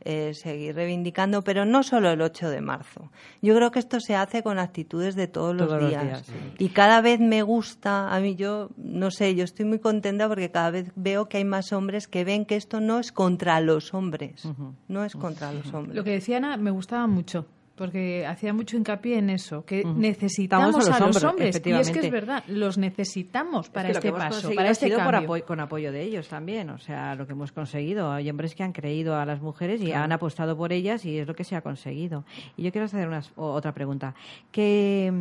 [0.06, 3.12] eh, seguir reivindicando, pero no solo el 8 de marzo.
[3.42, 6.04] Yo creo que esto se hace con actitudes de todos, Todos los días.
[6.04, 6.34] días, sí.
[6.60, 10.52] Y cada vez me gusta, a mí yo, no sé, yo estoy muy contenta porque
[10.52, 13.94] cada vez veo que hay más hombres que ven que esto no es contra los
[13.94, 14.48] hombres,
[14.88, 15.96] no es contra los hombres.
[15.96, 17.46] Lo que decía Ana me gustaba mucho,
[17.84, 21.66] porque hacía mucho hincapié en eso, que necesitamos Estamos a a los los hombres, hombres.
[21.66, 24.56] Y es que es verdad, los necesitamos para Es que este lo que hemos paso,
[24.56, 25.20] para ha este por cambio.
[25.30, 26.70] apoyo- con apoyo de ellos también.
[26.70, 28.12] O sea, lo que hemos conseguido.
[28.12, 31.28] Hay hombres que han creído a las mujeres y han apostado por ellas y es
[31.28, 32.24] lo que se ha conseguido.
[32.56, 34.16] Y yo quiero hacer o- otra pregunta.
[34.52, 35.12] ¿Que,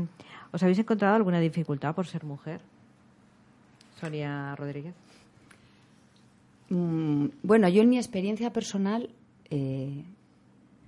[0.52, 2.60] ¿Os habéis encontrado alguna dificultad por ser mujer?
[4.00, 4.94] Sonia Rodríguez.
[6.68, 9.10] Mm, bueno, yo en mi experiencia personal
[9.50, 10.04] eh,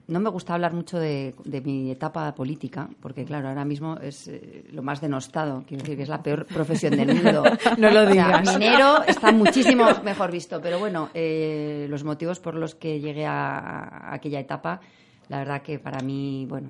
[0.07, 4.29] no me gusta hablar mucho de, de mi etapa política, porque claro, ahora mismo es
[4.29, 7.43] eh, lo más denostado, quiero decir que es la peor profesión del mundo.
[7.79, 8.53] No lo O sea, digas.
[8.59, 13.59] minero está muchísimo mejor visto, pero bueno, eh, los motivos por los que llegué a,
[13.59, 14.81] a aquella etapa,
[15.29, 16.69] la verdad que para mí, bueno,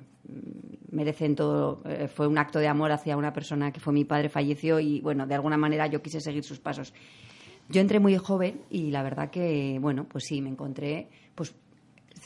[0.91, 1.81] merecen todo.
[1.85, 5.01] eh, fue un acto de amor hacia una persona que fue mi padre, falleció y
[5.01, 6.93] bueno, de alguna manera yo quise seguir sus pasos.
[7.67, 11.53] Yo entré muy joven y la verdad que, bueno, pues sí, me encontré, pues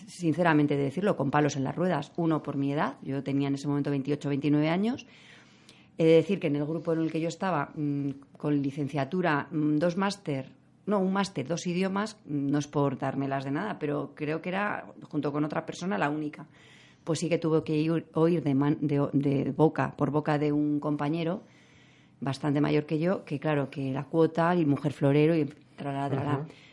[0.08, 2.12] sinceramente de decirlo, con palos en las ruedas.
[2.18, 5.06] Uno por mi edad, yo tenía en ese momento 28, 29 años.
[5.97, 9.47] He de decir que en el grupo en el que yo estaba, mm, con licenciatura,
[9.52, 10.52] mm, dos máster,
[10.86, 14.50] no, un máster, dos idiomas, mm, no es por dármelas de nada, pero creo que
[14.50, 16.47] era, junto con otra persona, la única.
[17.04, 21.43] Pues sí que tuve que oír de, boca, por boca de un compañero,
[22.22, 25.50] bastante mayor que yo, que claro, que la cuota y mujer florero y.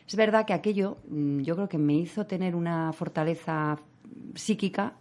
[0.07, 3.79] Es verdad que aquello mm, yo creo que me hizo tener una fortaleza
[4.35, 4.95] psíquica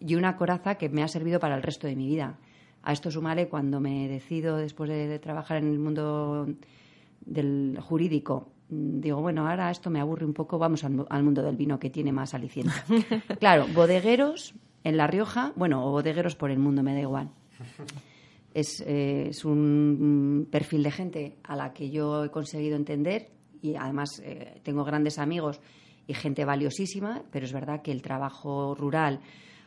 [0.00, 2.38] y una coraza que me ha servido para el resto de mi vida.
[2.82, 6.46] A esto sumaré cuando me decido, después de, de trabajar en el mundo
[7.24, 11.22] del jurídico, mm, digo, bueno, ahora esto me aburre un poco, vamos al, mu- al
[11.22, 12.72] mundo del vino que tiene más aliciente.
[13.40, 14.54] claro, bodegueros
[14.84, 17.30] en La Rioja, bueno, o bodegueros por el mundo, me da igual.
[18.54, 23.28] Es, eh, es un mm, perfil de gente a la que yo he conseguido entender
[23.62, 25.60] y además eh, tengo grandes amigos
[26.06, 29.20] y gente valiosísima, pero es verdad que el trabajo rural,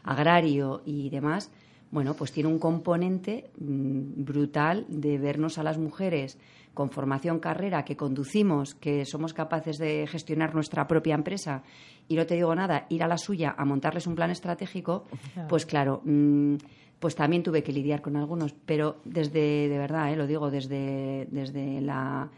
[0.03, 1.51] agrario y demás,
[1.91, 6.39] bueno, pues tiene un componente mm, brutal de vernos a las mujeres
[6.73, 11.61] con formación carrera, que conducimos, que somos capaces de gestionar nuestra propia empresa
[12.07, 15.03] y no te digo nada, ir a la suya a montarles un plan estratégico,
[15.47, 16.55] pues claro, mm,
[16.99, 21.27] pues también tuve que lidiar con algunos, pero desde, de verdad, eh, lo digo, desde,
[21.29, 22.29] desde la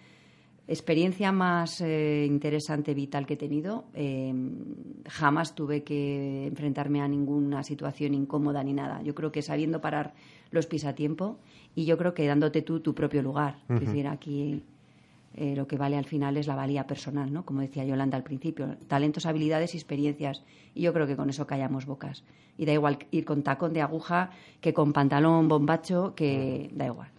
[0.68, 4.34] experiencia más eh, interesante, vital que he tenido, eh,
[5.08, 9.02] jamás tuve que enfrentarme a ninguna situación incómoda ni nada.
[9.04, 10.14] Yo creo que sabiendo parar
[10.52, 11.38] los pies a tiempo
[11.76, 13.60] y yo creo que dándote tú tu propio lugar.
[13.70, 14.64] Es decir, aquí
[15.36, 17.46] eh, lo que vale al final es la valía personal, ¿no?
[17.46, 20.44] Como decía Yolanda al principio, talentos, habilidades y experiencias.
[20.74, 22.24] Y yo creo que con eso callamos bocas.
[22.58, 27.10] Y da igual ir con tacón de aguja que con pantalón bombacho, que da igual.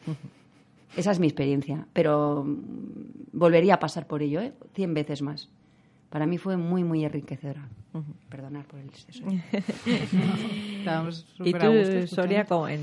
[0.97, 2.57] Esa es mi experiencia, pero mm,
[3.33, 4.53] volvería a pasar por ello, ¿eh?
[4.75, 5.49] Cien veces más.
[6.11, 7.69] Para mí fue muy, muy enriquecedora.
[8.29, 9.25] Perdonar por el exceso.
[10.79, 12.23] Estábamos Y súper a gusto tú, escuchando.
[12.23, 12.81] Sonia, como en,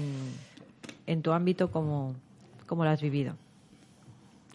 [1.07, 2.15] en tu ámbito, ¿cómo,
[2.65, 3.35] ¿cómo lo has vivido?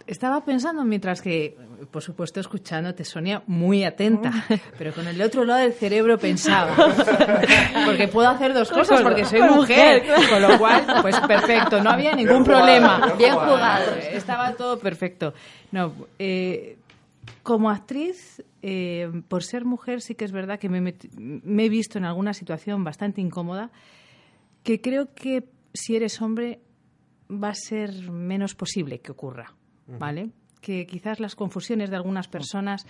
[0.09, 1.55] Estaba pensando mientras que,
[1.91, 4.33] por supuesto, escuchándote, Sonia, muy atenta,
[4.79, 6.75] pero con el otro lado del cerebro pensaba.
[7.85, 12.15] Porque puedo hacer dos cosas, porque soy mujer, con lo cual, pues perfecto, no había
[12.17, 13.15] ningún problema.
[13.19, 13.51] bien jugado.
[13.55, 15.35] jugado, estaba todo perfecto.
[15.73, 16.79] No, eh,
[17.43, 21.69] como actriz, eh, por ser mujer, sí que es verdad que me, met- me he
[21.69, 23.71] visto en alguna situación bastante incómoda,
[24.65, 25.45] que creo que
[25.75, 26.61] si eres hombre
[27.31, 29.55] va a ser menos posible que ocurra,
[29.99, 30.31] ¿vale?
[30.61, 32.87] Que quizás las confusiones de algunas personas,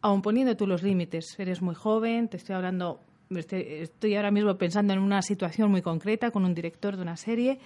[0.00, 3.00] aun poniendo tú los límites, eres muy joven, te estoy hablando
[3.38, 7.58] estoy ahora mismo pensando en una situación muy concreta con un director de una serie.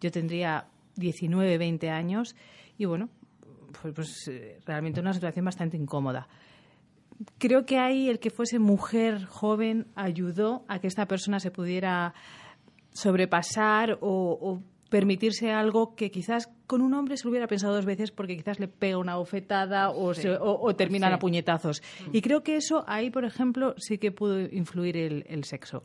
[0.00, 0.66] Yo tendría
[0.96, 2.36] 19, 20 años
[2.76, 3.08] y bueno,
[3.80, 6.28] pues, pues, eh, realmente una situación bastante incómoda.
[7.38, 12.14] Creo que ahí el que fuese mujer joven ayudó a que esta persona se pudiera
[12.92, 17.84] sobrepasar o, o permitirse algo que quizás con un hombre se lo hubiera pensado dos
[17.84, 21.14] veces porque quizás le pega una bofetada o, se- o- o terminan Sí.
[21.14, 21.82] a puñetazos.
[22.12, 25.84] Y creo que eso ahí, por ejemplo, sí que pudo influir el, el sexo.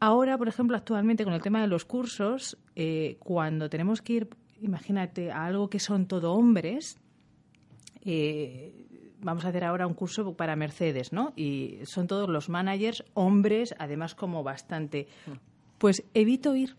[0.00, 4.28] Ahora, por ejemplo, actualmente con el tema de los cursos, eh, cuando tenemos que ir,
[4.60, 6.98] imagínate, a algo que son todo hombres,
[8.04, 8.74] eh,
[9.22, 11.32] vamos a hacer ahora un curso para Mercedes, ¿no?
[11.36, 15.06] Y son todos los managers hombres, además como bastante.
[15.78, 16.76] Pues evito ir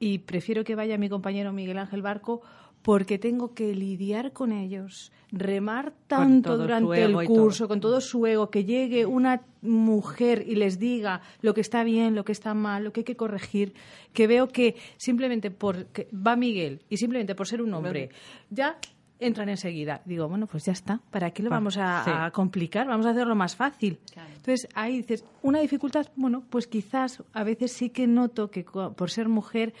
[0.00, 2.40] y prefiero que vaya mi compañero Miguel Ángel Barco
[2.82, 8.50] porque tengo que lidiar con ellos, remar tanto durante el curso, con todo su ego,
[8.50, 12.84] que llegue una mujer y les diga lo que está bien, lo que está mal,
[12.84, 13.74] lo que hay que corregir,
[14.14, 18.08] que veo que simplemente porque va Miguel y simplemente por ser un hombre,
[18.48, 18.78] ya
[19.20, 20.02] entran enseguida.
[20.04, 22.10] Digo, bueno, pues ya está, ¿para qué lo Va, vamos a, sí.
[22.12, 22.86] a complicar?
[22.86, 23.98] Vamos a hacerlo más fácil.
[24.36, 29.10] Entonces, ahí dices, una dificultad, bueno, pues quizás a veces sí que noto que por
[29.10, 29.74] ser mujer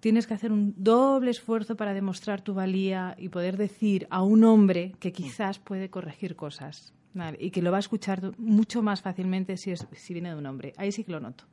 [0.00, 4.44] tienes que hacer un doble esfuerzo para demostrar tu valía y poder decir a un
[4.44, 7.38] hombre que quizás puede corregir cosas ¿vale?
[7.40, 10.46] y que lo va a escuchar mucho más fácilmente si, es, si viene de un
[10.46, 10.72] hombre.
[10.76, 11.44] Ahí sí que lo noto.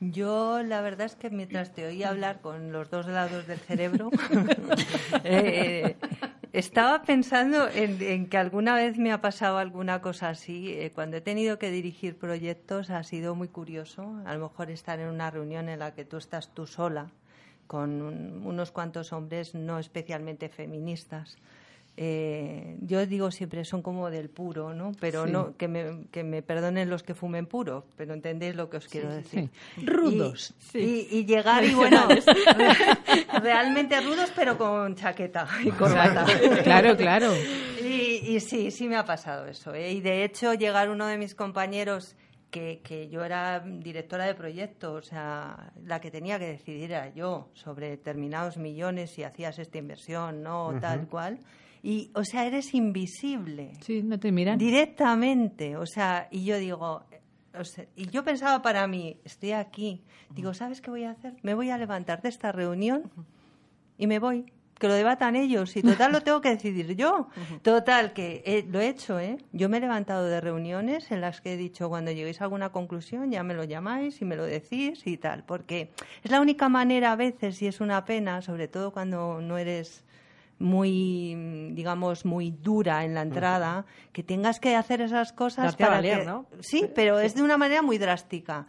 [0.00, 4.10] Yo la verdad es que mientras te oía hablar con los dos lados del cerebro,
[5.24, 5.96] eh,
[6.52, 10.72] estaba pensando en, en que alguna vez me ha pasado alguna cosa así.
[10.72, 14.20] Eh, cuando he tenido que dirigir proyectos ha sido muy curioso.
[14.26, 17.10] A lo mejor estar en una reunión en la que tú estás tú sola
[17.66, 21.38] con un- unos cuantos hombres no especialmente feministas.
[21.96, 24.92] Eh, yo digo siempre son como del puro, ¿no?
[24.98, 25.32] Pero Sí.
[25.32, 28.88] no que me, que me perdonen los que fumen puro, pero entendéis lo que os
[28.88, 29.48] quiero decir.
[29.84, 30.54] Rudos.
[30.74, 32.08] Y, llegar y bueno,
[33.42, 36.26] realmente rudos, pero con chaqueta y corbata.
[36.64, 37.32] Claro, claro.
[37.80, 39.72] Y, y sí, sí me ha pasado eso.
[39.74, 39.92] ¿eh?
[39.92, 42.16] Y de hecho, llegar uno de mis compañeros,
[42.50, 47.12] que, que yo era directora de proyecto, o sea, la que tenía que decidir era
[47.12, 51.38] yo sobre determinados millones, si hacías esta inversión, no, tal cual.
[51.86, 54.56] Y, o sea, eres invisible Sí, no te miran.
[54.58, 55.76] directamente.
[55.76, 57.20] O sea, y yo digo, eh,
[57.58, 61.34] o sea, y yo pensaba para mí, estoy aquí, digo, ¿sabes qué voy a hacer?
[61.42, 63.10] Me voy a levantar de esta reunión
[63.98, 64.46] y me voy.
[64.78, 67.28] Que lo debatan ellos y total lo tengo que decidir yo.
[67.62, 69.36] Total, que eh, lo he hecho, ¿eh?
[69.52, 72.70] Yo me he levantado de reuniones en las que he dicho, cuando lleguéis a alguna
[72.72, 75.90] conclusión ya me lo llamáis y me lo decís y tal, porque
[76.24, 80.02] es la única manera a veces y es una pena, sobre todo cuando no eres
[80.64, 85.86] muy, digamos, muy dura en la entrada, que tengas que hacer esas cosas Darte a
[85.86, 86.46] para valer, que- ¿no?
[86.60, 88.66] Sí, pero es de una manera muy drástica.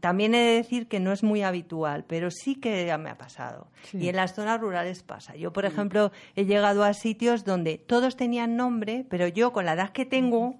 [0.00, 3.18] También he de decir que no es muy habitual, pero sí que ya me ha
[3.18, 3.68] pasado.
[3.82, 3.98] Sí.
[3.98, 5.34] Y en las zonas rurales pasa.
[5.36, 9.72] Yo, por ejemplo, he llegado a sitios donde todos tenían nombre, pero yo, con la
[9.74, 10.54] edad que tengo,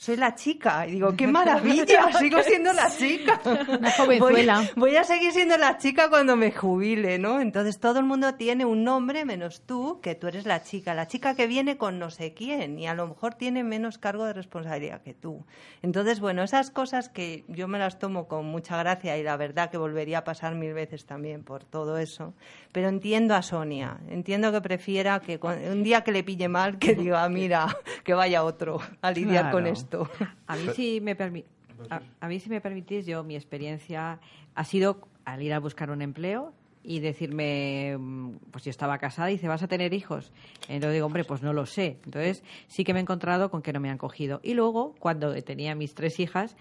[0.00, 0.86] soy la chica.
[0.86, 3.40] Y digo, qué maravilla, sigo siendo la chica.
[3.78, 4.58] Una jovenzuela.
[4.74, 7.40] Voy, voy a seguir siendo la chica cuando me jubile, ¿no?
[7.40, 10.94] Entonces todo el mundo tiene un nombre menos tú, que tú eres la chica.
[10.94, 14.24] La chica que viene con no sé quién y a lo mejor tiene menos cargo
[14.24, 15.44] de responsabilidad que tú.
[15.82, 19.70] Entonces, bueno, esas cosas que yo me las tomo con mucha gracia y la verdad
[19.70, 22.32] que volvería a pasar mil veces también por todo eso.
[22.72, 26.94] Pero entiendo a Sonia, entiendo que prefiera que un día que le pille mal, que
[26.94, 29.72] diga, mira, que vaya otro a lidiar con Claro.
[30.46, 31.44] A mí si me permi-
[31.90, 34.18] a, a mí si me permitís, yo mi experiencia
[34.54, 39.30] ha sido al ir a buscar un empleo y decirme, mm, pues yo estaba casada
[39.30, 40.32] y dice, ¿vas a tener hijos?
[40.68, 41.98] Entonces digo, hombre, pues no lo sé.
[42.04, 44.40] Entonces sí que me he encontrado con que no me han cogido.
[44.42, 46.56] Y luego, cuando tenía mis tres hijas,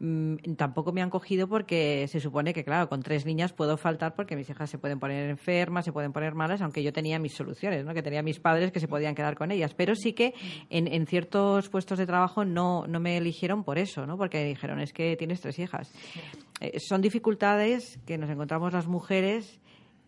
[0.00, 4.14] mm, tampoco me han cogido porque se supone que, claro, con tres niñas puedo faltar
[4.14, 7.34] porque mis hijas se pueden poner enfermas, se pueden poner malas, aunque yo tenía mis
[7.34, 7.94] soluciones, ¿no?
[7.94, 9.74] que tenía mis padres que se podían quedar con ellas.
[9.74, 10.34] Pero sí que
[10.68, 14.16] en, en ciertos puestos de trabajo no, no me eligieron por eso, ¿no?
[14.16, 15.92] porque dijeron, es que tienes tres hijas.
[16.60, 19.60] Eh, son dificultades que nos encontramos las mujeres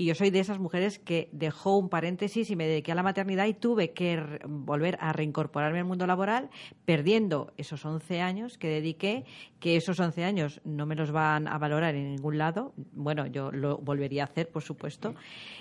[0.03, 3.05] y yo soy de esas mujeres que dejó un paréntesis y me dediqué a la
[3.05, 6.51] maternidad y tuve que volver a reincorporarme al mundo laboral,
[6.85, 9.25] perdiendo esos 11 años que dediqué,
[9.61, 12.73] que esos 11 años no me los van a valorar en ningún lado.
[12.91, 15.15] Bueno, yo lo volvería a hacer, por supuesto.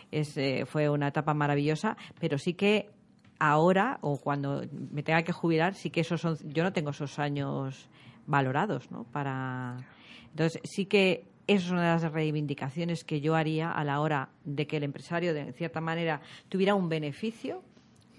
[0.09, 2.89] Es, eh, fue una etapa maravillosa, pero sí que
[3.37, 7.19] ahora o cuando me tenga que jubilar, sí que esos 11 yo no tengo esos
[7.19, 7.91] años
[8.25, 9.03] valorados, ¿no?
[9.03, 9.77] Para
[10.31, 14.67] entonces sí que es una de las reivindicaciones que yo haría a la hora de
[14.67, 17.63] que el empresario, de cierta manera, tuviera un beneficio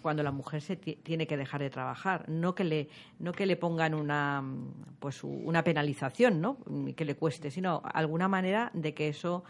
[0.03, 2.89] cuando la mujer se ti- tiene que dejar de trabajar, no que le
[3.21, 4.43] no que le pongan una
[4.99, 6.59] pues una penalización, ¿no?
[6.97, 9.45] Que le cueste, sino alguna manera de que eso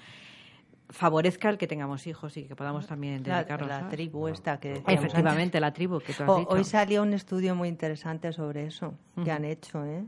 [0.91, 3.95] favorezca el que tengamos hijos y que podamos también La, dedicarnos la ¿sabes?
[3.95, 5.05] tribu esta que decíamos antes.
[5.13, 6.51] Efectivamente, la tribu que tú has O- dicho.
[6.51, 9.85] hoy salió un estudio muy interesante sobre eso que han hecho.
[9.85, 10.05] ¿eh?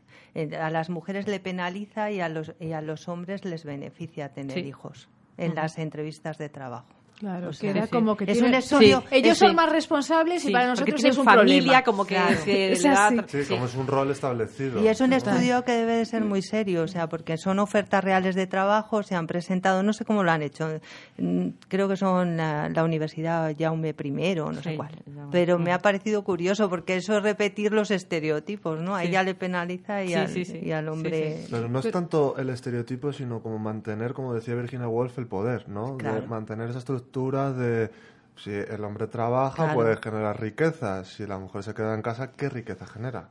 [0.61, 4.59] A las mujeres le penaliza y a los, y a los hombres les beneficia tener
[4.61, 4.67] Sí.
[4.67, 5.09] hijos
[5.39, 6.87] en las entrevistas de trabajo.
[7.19, 7.91] Claro, O que sea, era sí.
[7.91, 9.47] como que Es tiene- un estudio- Sí, ellos Sí.
[9.47, 11.83] son más responsables Sí, y para nosotros es un familia problema.
[11.85, 12.37] como que Claro.
[12.45, 12.75] se
[13.45, 14.83] Sí, como es un rol establecido.
[14.83, 18.03] Y es un estudio que debe de ser muy serio, o sea, porque son ofertas
[18.03, 20.81] reales de trabajo, se han presentado, no sé cómo lo han hecho,
[21.19, 24.91] mm, creo que son la, la Universidad Jaume I, no sé Sí, cuál.
[25.31, 28.97] Pero me ha parecido curioso porque eso es repetir los estereotipos, ¿no?
[28.97, 29.09] A Sí.
[29.09, 30.61] ella le penaliza y, Sí, al, sí, sí.
[30.63, 31.37] y al Sí, hombre...
[31.43, 31.49] sí.
[31.51, 35.69] Pero no es tanto el estereotipo, sino como mantener, como decía Virginia Woolf, el poder,
[35.69, 35.97] ¿no?
[35.97, 37.91] De mantener esa estructura de
[38.37, 39.75] si el hombre trabaja Claro.
[39.75, 43.29] puede generar riqueza, si la mujer se queda en casa, ¿qué riqueza genera?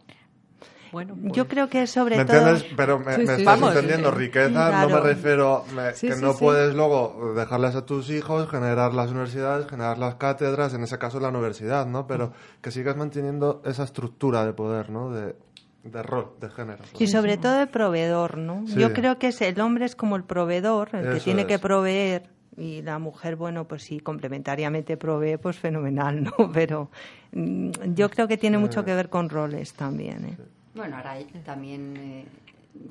[0.91, 2.37] Bueno, Yo pues- creo que sobre ¿Me todo...
[2.37, 2.71] entiendes?
[2.77, 3.41] Pero me, Sí, me sí.
[3.41, 6.37] estás Vamos, entendiendo, riqueza no me refiero me- Sí, que sí, no sí.
[6.39, 11.19] puedes luego dejarles a tus hijos, generar las universidades, generar las cátedras, en ese caso
[11.19, 12.05] la universidad, ¿no?
[12.05, 15.09] Pero que sigas manteniendo esa estructura de poder, ¿no?
[15.09, 15.35] De,
[15.83, 16.83] de rol, de género.
[16.99, 18.63] Y sobre todo el proveedor, ¿no?
[18.67, 18.75] Sí.
[18.79, 22.29] Yo creo que es, el hombre es como el proveedor, el que tiene que proveer
[22.57, 26.51] y la mujer, bueno, pues sí, complementariamente provee, pues fenomenal, ¿no?
[26.53, 26.89] Pero
[27.31, 30.37] mm, yo creo que tiene mucho que ver con roles también, ¿eh?
[30.75, 32.25] Bueno, ahora también eh,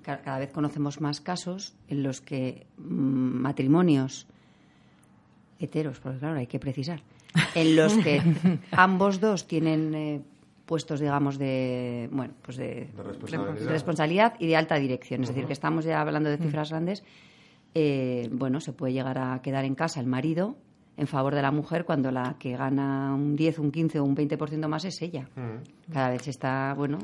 [0.03, 2.83] ca- cada vez conocemos más casos en los que mm,
[3.43, 4.27] matrimonios
[5.59, 7.01] heteros, porque claro, hay que precisar,
[7.55, 8.21] en los que
[8.73, 10.21] ambos dos tienen eh,
[10.67, 13.55] puestos, digamos, de bueno, pues de, De responsabilidad.
[13.67, 15.23] de responsabilidad y de alta dirección.
[15.23, 17.03] Es decir, que estamos ya hablando de cifras grandes.
[17.75, 20.57] Eh, bueno, se puede llegar a quedar en casa el marido
[20.97, 24.15] en favor de la mujer cuando la que gana un 10, un 15 o un
[24.15, 25.29] 20% más es ella.
[25.37, 25.91] Mm.
[25.93, 26.99] Cada vez está, bueno,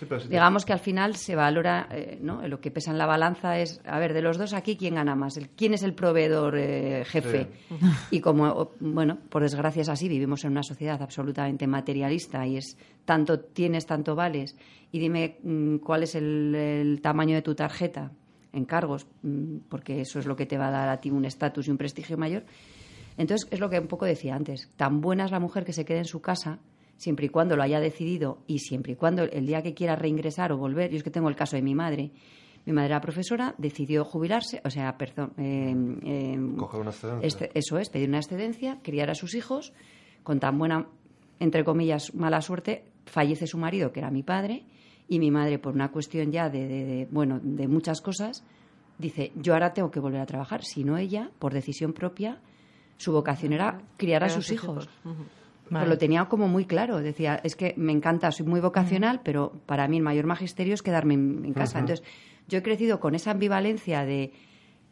[0.00, 2.46] Sí, te- digamos que al final se valora, eh, ¿no?
[2.46, 5.16] Lo que pesa en la balanza es, a ver, de los dos aquí, ¿quién gana
[5.16, 5.38] más?
[5.56, 7.48] ¿Quién es el proveedor eh, jefe?
[8.12, 12.78] Y como, bueno, por desgracia es así, vivimos en una sociedad absolutamente materialista y es
[13.04, 14.56] tanto tienes, tanto vales,
[14.92, 18.12] y dime mm, cuál es el, el tamaño de tu tarjeta
[18.52, 21.24] en cargos, mm, porque eso es lo que te va a dar a ti un
[21.24, 22.44] estatus y un prestigio mayor.
[23.16, 25.84] Entonces, es lo que un poco decía antes, tan buena es la mujer que se
[25.84, 26.60] quede en su casa
[26.96, 30.50] siempre y cuando lo haya decidido y siempre y cuando el día que quiera reingresar
[30.52, 32.10] o volver, yo es que tengo el caso de mi madre,
[32.66, 35.74] mi madre era profesora, decidió jubilarse, o sea, perdón, eh,
[36.04, 37.26] eh, Coger una excedencia.
[37.26, 39.72] este- eso es, pedir una excedencia, criar a sus hijos,
[40.24, 40.88] con tan buena,
[41.40, 44.64] entre comillas, mala suerte, fallece su marido, que era mi padre,
[45.08, 48.44] y mi madre, por una cuestión ya de, de- de, bueno, de muchas cosas,
[48.98, 52.40] dice, yo ahora tengo que volver a trabajar, si no ella, por decisión propia,
[52.96, 54.88] su vocación era criar a sus hijos.
[55.70, 56.98] Pues lo tenía como muy claro.
[56.98, 60.82] Decía, es que me encanta, soy muy vocacional, pero para mí el mayor magisterio es
[60.82, 61.78] quedarme en, en casa.
[61.80, 62.06] Entonces,
[62.48, 64.32] yo he crecido con esa ambivalencia de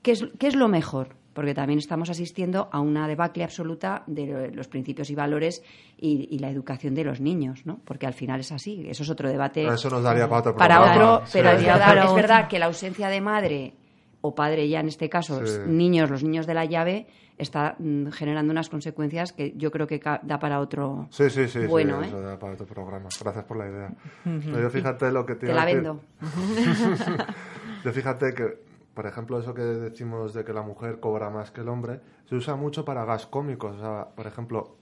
[0.02, 1.16] ¿qué es, qué es lo mejor?
[1.36, 5.62] Porque también estamos asistiendo a una debacle absoluta de los principios y valores
[5.98, 7.78] y, y la educación de los niños, ¿no?
[7.84, 8.84] Porque al final es así.
[8.88, 11.14] Eso es otro debate Pero eso nos daría para otro para programa.
[11.14, 11.32] otro, Sí.
[11.38, 12.16] pero es verdad, para es otro.
[12.16, 13.74] verdad que la ausencia de madre
[14.22, 15.58] o padre ya en este caso, Sí.
[15.68, 17.06] niños, los niños de la llave,
[17.38, 21.66] está mm, generando unas consecuencias que yo creo que da para otro Sí, sí, sí,
[21.66, 22.08] bueno, sí, ¿eh?
[22.08, 23.10] eso da para otro programa.
[23.20, 23.90] Gracias por la idea.
[24.24, 26.00] Pero yo fíjate lo que te Te la vendo.
[27.84, 28.58] Yo fíjate que,
[28.96, 32.34] por ejemplo, eso que decimos de que la mujer cobra más que el hombre, se
[32.34, 33.76] usa mucho para gas cómicos.
[33.76, 34.78] O sea, por ejemplo,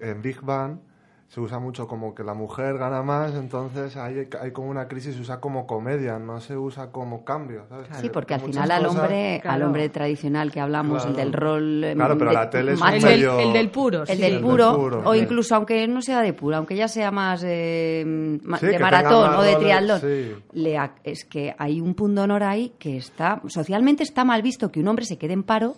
[0.00, 0.80] en Big Bang
[1.28, 5.16] se usa mucho como que la mujer gana más, entonces hay, hay como una crisis,
[5.16, 7.64] se usa como comedia, no se usa como cambio.
[7.68, 7.88] ¿sabes?
[8.00, 11.10] Sí, porque al final al cosas- hombre, al hombre tradicional que hablamos, Claro.
[11.10, 13.40] el del rol eh, Claro, pero de- la tele es un macho, El del, medio-
[13.40, 14.16] el del puro, el sí.
[14.22, 17.42] del del puro, puro, o incluso aunque no sea de puro, aunque ya sea más
[17.44, 18.04] eh,
[18.60, 20.34] Sí, de maratón más o de triatlón, sí.
[20.52, 24.78] le es que hay un punto honor ahí que está socialmente está mal visto que
[24.78, 25.74] un hombre se quede en paro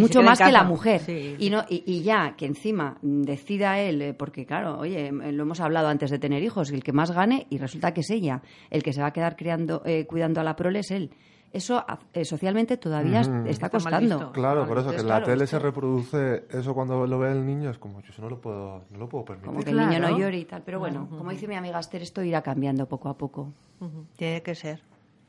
[0.00, 1.00] mucho más que la mujer.
[1.00, 1.36] Sí.
[1.38, 5.32] y no y, y ya que encima mm, decida él eh, porque claro oye eh,
[5.32, 8.10] lo hemos hablado antes de tener hijos el que más gane y resulta que es
[8.10, 11.10] ella el que se va a quedar criando eh, cuidando a la prole es él.
[11.52, 11.84] Eso
[12.14, 13.46] eh, socialmente todavía Ujú.
[13.46, 14.32] está costando.
[14.32, 17.44] Claro, por eso que en la claro, tele se reproduce eso cuando lo ve el
[17.44, 19.48] niño, es como, yo eso no lo puedo, no lo puedo permitir.
[19.50, 22.00] como que el niño no llore y tal pero bueno como dice mi amiga Esther
[22.00, 23.52] esto irá cambiando poco a poco.
[24.16, 24.80] Tiene que ser,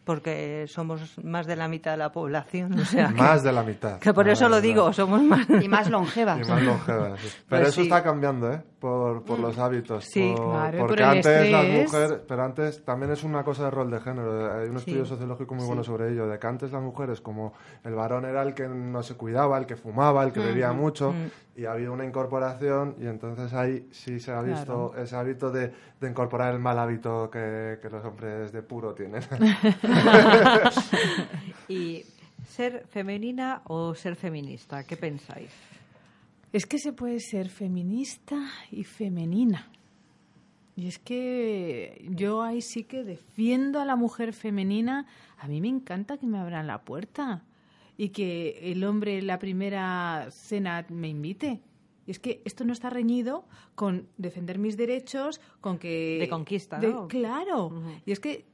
[0.03, 3.63] porque somos más de la mitad de la población, o sea, que, Más de la
[3.63, 3.99] mitad.
[3.99, 5.47] que por eso lo digo, somos más.
[5.61, 7.19] y más longevas Y más longevas.
[7.21, 7.27] sí.
[7.47, 7.81] Pero Pues eso sí.
[7.83, 8.61] está cambiando, ¿eh?
[8.83, 10.03] Por, por los hábitos.
[10.03, 11.63] Sí, por- claro, por porque antes las
[11.93, 14.53] mujeres, pero antes también es una cosa de rol de género.
[14.59, 17.53] Hay un estudio sociológico muy bueno sobre ello, de que antes las mujeres, como
[17.85, 21.13] el varón era el que no se cuidaba, el que fumaba, el que bebía mucho,
[21.55, 25.71] y ha habido una incorporación, y entonces ahí sí se ha visto ese hábito de,
[26.01, 29.21] de incorporar el mal hábito que, que los hombres de puro tienen.
[31.69, 32.03] ¿Y
[32.49, 34.83] ser femenina o ser feminista?
[34.83, 35.51] ¿Qué pensáis?
[36.53, 39.71] Es que se puede ser feminista y femenina.
[40.75, 45.05] Y es que yo ahí sí que defiendo a la mujer femenina.
[45.37, 47.43] A mí me encanta que me abran la puerta
[47.97, 51.61] y que el hombre en la primera cena me invite.
[52.05, 53.45] Y es que esto no está reñido
[53.75, 56.17] con defender mis derechos, con que...
[56.19, 57.07] De conquista, de- ¿no?
[57.07, 57.71] Claro.
[58.05, 58.45] Y es que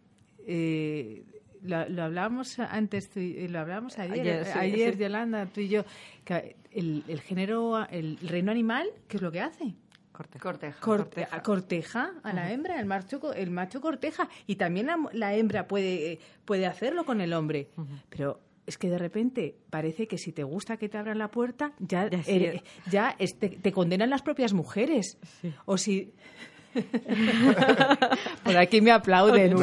[0.45, 1.23] eh,
[1.69, 4.99] lo, lo hablábamos antes, tú y- lo hablábamos ayer, Ayer, sí, ayer sí.
[4.99, 5.83] Yolanda, tú y yo,
[6.25, 9.75] que el, el género, el reino animal, ¿qué es lo que hace?
[10.11, 10.43] Corteja.
[10.43, 10.79] Corteja.
[10.81, 14.27] Corte- corteja a la hembra, el macho, co- el macho corteja.
[14.47, 17.69] Y también la, la hembra puede, puede hacerlo con el hombre.
[18.09, 21.71] Pero es que de repente parece que si te gusta que te abran la puerta,
[21.79, 22.31] ya, Ya sí.
[22.33, 22.61] eres-
[22.91, 25.17] ya es- te, te condenan las propias mujeres.
[25.65, 26.11] O si...
[28.43, 29.55] Por aquí me aplauden.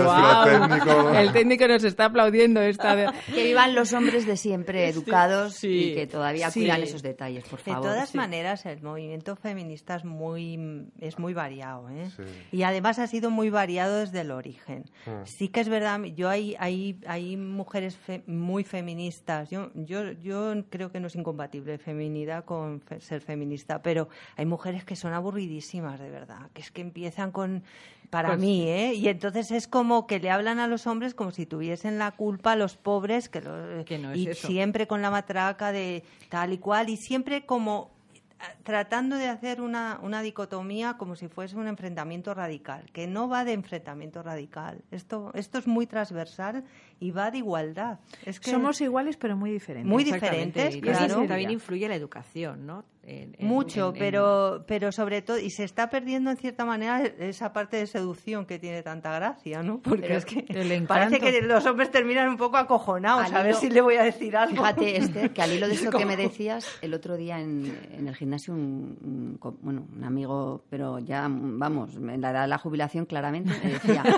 [1.17, 5.91] El técnico nos está aplaudiendo esta de- Que vivan los hombres de siempre, educados sí.
[5.91, 6.61] y que todavía Sí.
[6.61, 7.91] cuidan esos detalles, por De favor.
[7.91, 8.17] todas Sí.
[8.17, 12.11] maneras, el movimiento feminista es muy, es muy variado, ¿eh?
[12.17, 12.23] Sí.
[12.53, 14.85] Y además ha sido muy variado desde el origen.
[15.07, 15.25] Mm.
[15.25, 19.51] Sí que es verdad, yo hay, hay, hay mujeres fe- muy feministas.
[19.51, 24.47] Yo, yo, yo creo que no es incompatible feminidad con fe- ser feminista, pero hay
[24.47, 27.63] mujeres que son aburridísimas, de verdad, que es que empiezan con,
[28.09, 28.95] para Pues mí, ¿eh?
[28.95, 32.53] Y entonces es como que le hablan a los hombres como si tuviesen la culpa
[32.53, 34.47] a los pobres, que, lo- Que no es y eso.
[34.47, 37.91] siempre con la matraca de tal y cual, y siempre como
[38.65, 43.45] tratando de hacer una, una dicotomía como si fuese un enfrentamiento radical, que no va
[43.45, 44.83] de enfrentamiento radical.
[44.91, 46.65] Esto, esto es muy transversal
[47.01, 47.99] y va de igualdad.
[48.25, 49.91] Es que Somos iguales pero muy diferentes.
[49.91, 51.07] Muy diferentes, Y claro.
[51.07, 52.85] también, también influye la educación, ¿no?
[53.09, 56.65] En- en- mucho, en- en- pero, pero sobre todo, y se está perdiendo en cierta
[56.65, 59.79] manera esa parte de seducción que tiene tanta gracia, ¿no?
[59.79, 60.43] Porque Pero es que
[60.89, 64.37] parece que los hombres terminan un poco acojonados, a ver si le voy a decir
[64.37, 64.57] algo.
[64.57, 68.09] Fíjate, Esther, que al hilo de eso que me decías, el otro día en, en
[68.09, 72.59] el gimnasio, un, un bueno, un amigo, pero ya, vamos, en la edad de la
[72.59, 74.03] jubilación claramente, me decía...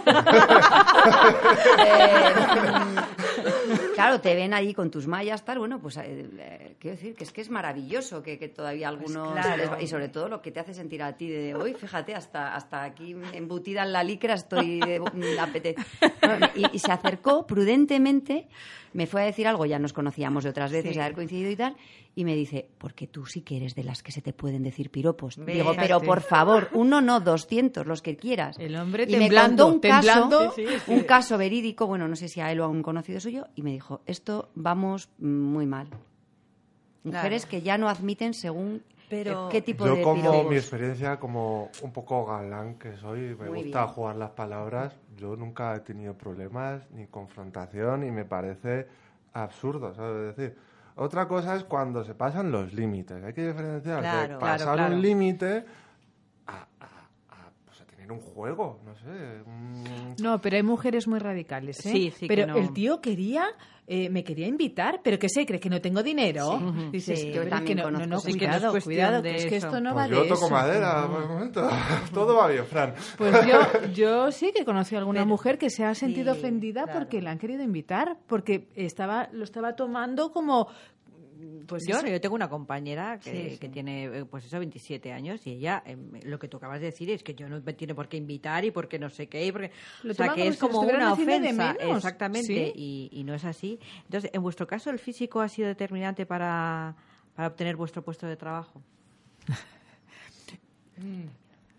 [1.85, 2.35] eh,
[3.95, 7.25] claro, te ven ahí con tus mallas, tal, bueno, pues eh, eh, quiero decir que
[7.25, 9.33] es que es maravilloso que, que todavía algunos...
[9.33, 9.57] claro.
[9.57, 12.15] les va- y sobre todo lo que te hace sentir a ti de hoy, fíjate,
[12.15, 14.81] hasta, hasta aquí embutida en la licra estoy...
[14.81, 14.99] de-.
[15.01, 15.07] No,
[16.55, 18.49] y, y se acercó prudentemente,
[18.93, 20.97] me fue a decir algo, ya nos conocíamos de otras veces, Sí.
[20.99, 21.77] de haber coincidido y tal,
[22.15, 24.91] y me dice, porque tú sí que eres de las que se te pueden decir
[24.91, 25.37] piropos.
[25.47, 28.59] Digo, pero por favor, uno no, doscientos, los que quieras.
[28.59, 30.39] El hombre y me temblando, contó un temblando.
[30.39, 30.93] caso, Sí, sí, sí.
[30.93, 33.63] un caso verídico, bueno, no sé si a él o a un conocido suyo, y
[33.63, 35.89] me dijo, esto vamos muy mal.
[37.05, 40.51] Mujeres que ya no admiten según Pero- eh, qué tipo Yo de como piropos.
[40.51, 43.95] mi experiencia como un poco galán que soy, me Muy gusta bien.
[43.95, 48.87] jugar las palabras, yo nunca he tenido problemas ni confrontación y me parece
[49.35, 50.31] absurdo, ¿sabes?
[50.31, 50.59] Es decir,
[50.97, 53.23] otra cosa es cuando se pasan los límites.
[53.23, 54.95] Hay que diferenciar Claro, de pasar claro.
[54.95, 55.65] un límite
[56.47, 56.65] a, a-
[57.31, 59.43] a, pues, a tener un juego, no sé.
[59.47, 61.91] un- No, pero hay mujeres muy radicales, ¿eh?
[61.91, 62.57] Sí, sí, que Pero no.
[62.57, 63.45] el tío quería,
[63.91, 65.59] eh, me quería invitar, pero ¿qué se cree?
[65.59, 66.59] ¿Que no tengo dinero?
[66.61, 66.89] Sí.
[66.93, 67.33] Dices, Sí.
[67.33, 69.37] Yo que no, no, conozco no, ese Sí, que no es cuidado, cuidado, de que
[69.37, 70.51] es que esto no Pues va yo toco eso.
[70.51, 71.69] madera, por el momento.
[72.13, 72.95] Todo va bien, Fran.
[73.17, 73.59] Pues yo,
[73.95, 76.99] yo sí que conocí a alguna Pero- mujer que se ha sentido sí, ofendida claro.
[77.01, 80.69] porque la han querido invitar, porque estaba lo estaba tomando como
[81.69, 82.07] pues yo, eso.
[82.09, 83.59] yo tengo una compañera que, Sí, sí.
[83.59, 86.87] que tiene, eh, pues eso, 27 años y ella, em, lo que tú acabas de
[86.87, 89.47] decir es que yo no me tiene por qué invitar y porque no sé qué,
[89.47, 89.71] y porque,
[90.03, 91.97] Lo o sea, que como es como una de ofensa, menos.
[91.99, 92.73] exactamente, Sí.
[92.75, 93.79] y, y no es así.
[94.05, 96.97] Entonces, en vuestro caso, ¿el físico ha sido determinante para,
[97.35, 98.83] para obtener vuestro puesto de trabajo?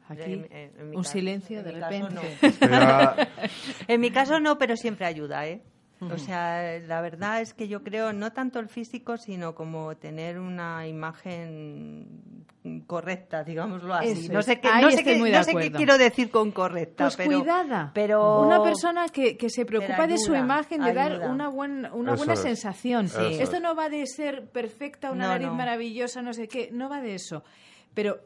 [0.07, 2.15] Aquí En- en- en mi un caso- silencio en de repente.
[2.15, 2.21] no.
[3.87, 5.61] En mi caso no, pero siempre ayuda, ¿eh?
[6.01, 10.39] O sea, la verdad es que yo creo no tanto el físico, sino como tener
[10.39, 12.45] una imagen
[12.87, 14.09] correcta, digámoslo así.
[14.25, 17.05] Eso no sé qué, no sé qué, muy no sé qué quiero decir con correcta,
[17.05, 17.91] Pues pero cuidada.
[17.93, 22.15] pero Una persona que, que se preocupa de su imagen, de dar una, buen- una
[22.15, 23.05] buena es, sensación.
[23.07, 25.55] Esto no va de ser perfecta, una No, nariz no.
[25.55, 27.43] maravillosa, no sé qué, no va de eso.
[27.93, 28.19] Pero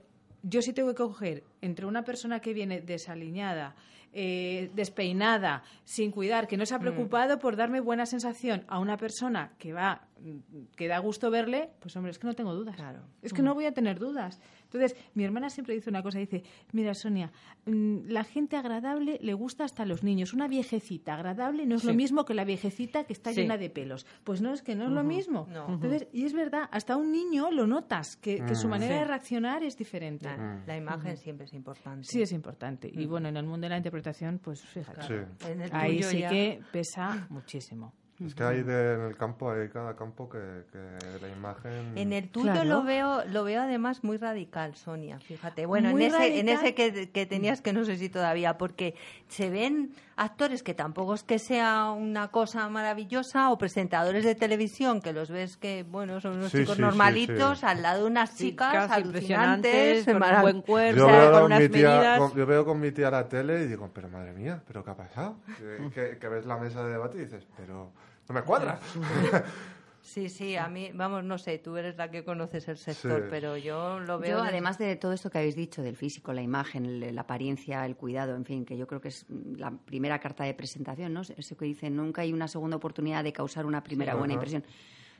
[0.43, 3.75] yo sí tengo que coger entre una persona que viene desaliñada,
[4.13, 6.67] eh, despeinada, sin cuidar, que no Mm.
[6.67, 10.99] se ha preocupado por darme buena sensación a una persona que va, mm, que da
[10.99, 12.75] gusto verle, pues hombre, es que no tengo dudas.
[12.75, 12.99] Claro.
[13.21, 14.39] Es que no voy a tener dudas.
[14.73, 17.31] Entonces, mi hermana siempre dice una cosa, dice, mira Sonia,
[17.65, 20.33] mm, la gente agradable le gusta hasta a los niños.
[20.33, 23.41] Una viejecita agradable no es lo mismo que la viejecita que está Sí.
[23.41, 24.05] llena de pelos.
[24.23, 25.47] Pues no, es que no es lo mismo.
[25.51, 25.67] No.
[25.73, 28.99] Entonces, y es verdad, hasta un niño lo notas, que, que su manera Sí.
[29.01, 30.25] de reaccionar es diferente.
[30.25, 32.07] La, la imagen siempre es importante.
[32.07, 32.89] Sí, es importante.
[32.91, 35.01] Y bueno, en el mundo de la interpretación, pues fíjate.
[35.03, 35.47] Sí.
[35.49, 37.93] En el Ahí sí ya- que pesa muchísimo.
[38.23, 40.37] Es que hay de, en el campo, hay cada campo que,
[40.71, 40.79] que
[41.19, 41.97] la imagen...
[41.97, 42.69] En el tuyo Claro.
[42.69, 45.65] lo veo lo veo además muy radical, Sonia, fíjate.
[45.65, 48.95] Bueno, Muy en ese en ese que, que tenías que no sé si todavía porque
[49.29, 55.01] se ven actores que tampoco es que sea una cosa maravillosa o presentadores de televisión
[55.01, 57.65] que los ves que bueno, son unos Sí, chicos sí, normalitos sí.
[57.65, 61.59] al lado de unas chicas, Chicas alucinantes, con un buen cuerpo, Yo veo, con unas
[61.61, 62.19] mi tía, medidas.
[62.19, 64.91] con- yo veo con mi tía la tele y digo, pero madre mía, ¿pero qué
[64.91, 65.37] ha pasado?
[65.57, 67.91] Que, que- que ves la mesa de debate y dices, pero
[68.27, 68.79] no me cuadra.
[70.03, 73.27] Sí, sí, a mí, vamos, no sé, tú eres la que conoces el sector, Sí.
[73.29, 76.33] pero yo lo veo Yo, de- además de todo esto que habéis dicho, del físico,
[76.33, 79.25] la imagen, la apariencia, el cuidado, en fin, que yo creo que es
[79.55, 81.21] la primera carta de presentación, ¿no?
[81.21, 84.39] Eso que dicen, nunca hay una segunda oportunidad de causar una primera buena Ajá.
[84.41, 84.65] impresión.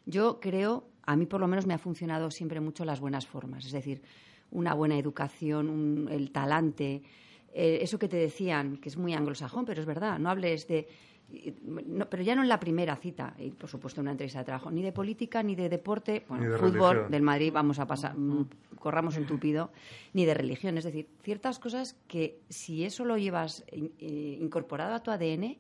[0.06, 3.66] Yo creo, a mí por lo menos me ha funcionado siempre mucho las buenas formas,
[3.66, 4.02] es decir,
[4.52, 7.04] una buena educación, un- el talante,
[7.54, 10.90] eh, eso que te decían, que es muy anglosajón, pero es verdad, no hables de...
[11.66, 14.46] no, pero ya no en la primera cita, y por supuesto en una entrevista de
[14.46, 17.12] trabajo, ni de política, ni de deporte, bueno, Ni de fútbol, religión.
[17.12, 18.48] del Madrid vamos a pasar, mm,
[18.80, 19.72] corramos un tupido,
[20.14, 20.78] ni de religión.
[20.78, 25.58] Es decir, ciertas cosas que si eso lo llevas eh, incorporado a tu ADN,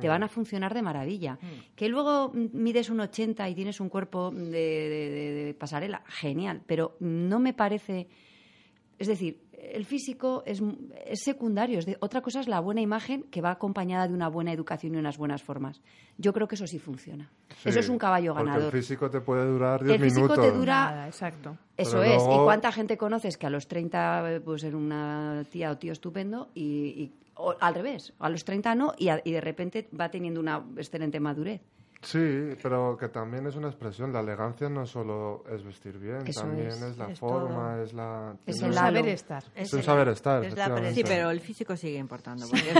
[0.00, 1.38] te van a funcionar de maravilla.
[1.76, 6.02] Que luego mm, mides un 80 y tienes un cuerpo de, de- de- de pasarela,
[6.08, 8.08] genial, pero no me parece...
[8.98, 9.40] Es decir,
[9.72, 10.62] el físico es,
[11.06, 11.78] es secundario.
[11.78, 14.94] Es de- otra cosa es la buena imagen que va acompañada de una buena educación
[14.94, 15.80] y unas buenas formas.
[16.18, 17.30] Yo creo que eso sí funciona.
[17.62, 18.74] Sí, eso es un caballo porque ganador.
[18.74, 20.44] el físico te puede durar 10 El físico minutos.
[20.44, 21.56] te dura- Nada, exacto.
[21.76, 22.22] Eso Pero es.
[22.22, 25.92] ¿Y cuánta gente conoces que a los 30 eh, pues era una tía o tío
[25.92, 29.88] estupendo y, y- o al revés, a los 30 no y, a- y de repente
[29.98, 31.60] va teniendo una excelente madurez?
[32.04, 34.12] Sí, pero que también es una expresión.
[34.12, 37.82] La elegancia no solo es vestir bien, Eso también es, es, la es forma, todo.
[37.82, 38.36] es la...
[38.46, 39.42] Es el Saber estar.
[39.54, 40.92] Es el- un saber estar, es la.
[40.92, 42.46] Sí, pero el físico sigue importando.
[42.48, 42.74] Porque el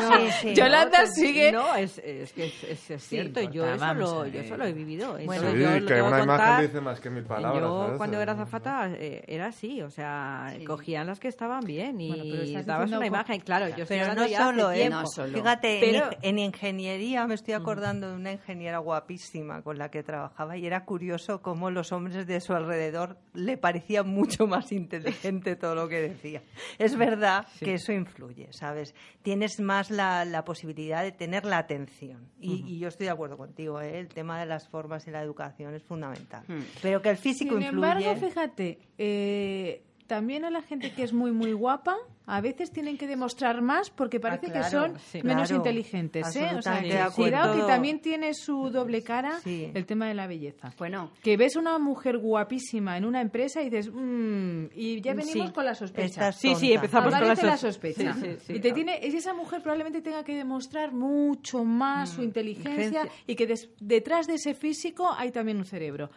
[0.00, 0.54] Sí, sí.
[0.54, 1.52] Yolanda No, sigue.
[1.52, 3.40] No, es, es que es, es- es Sí, cierto.
[3.40, 5.16] yo, eso vamos lo, yo eso lo he vivido.
[5.24, 6.62] Bueno, Sí, yo que una que imagen contar.
[6.62, 7.62] dice más que mil palabras.
[7.62, 7.96] Yo, ¿sabes?
[7.98, 9.82] cuando era zafata, eh, era así.
[9.82, 10.64] O sea, Sí.
[10.64, 13.40] cogían las que estaban bien y Bueno, dabas una imagen.
[13.40, 14.88] Claro, yo Pero no solo, ¿eh?
[14.90, 15.32] No solo.
[15.38, 20.02] Fíjate, Pero- en, en ingeniería me estoy acordando de una ingeniera guapísima con la que
[20.02, 25.56] trabajaba y era curioso cómo los hombres de su alrededor le parecía mucho más inteligente
[25.56, 26.42] todo lo que decía.
[26.78, 28.94] Es verdad que eso influye, ¿sabes?
[29.22, 32.28] Tienes más la, la posibilidad de tener la atención.
[32.40, 33.98] Y, y yo estoy de acuerdo contigo, ¿eh?
[33.98, 36.44] el tema de las formas y la educación es fundamental.
[36.48, 36.60] Hmm.
[36.82, 37.86] Pero que el físico Sin influye.
[37.86, 41.96] embargo, fíjate, eh, también a la gente que es muy, muy guapa,
[42.28, 45.20] a veces tienen que demostrar más porque parece Ah, claro, que son sí.
[45.22, 46.26] menos Claro, inteligentes.
[46.26, 46.28] ¿eh?
[46.28, 49.70] O sea, absolutamente que cuidado también tiene su doble cara Sí.
[49.74, 50.72] el tema de la belleza.
[50.76, 55.48] Bueno, Que ves una mujer guapísima en una empresa y dices, "Mm", y ya venimos
[55.48, 56.32] Sí, con la sospecha.
[56.32, 58.12] Sí, sí, empezamos con Aparece la la sos- sospecha.
[58.14, 58.52] Sí, sí, sí.
[58.54, 63.22] Y te tiene, y esa mujer probablemente tenga que demostrar mucho más su inteligencia Inteligencia.
[63.26, 66.10] y que des- detrás de ese físico hay también un cerebro.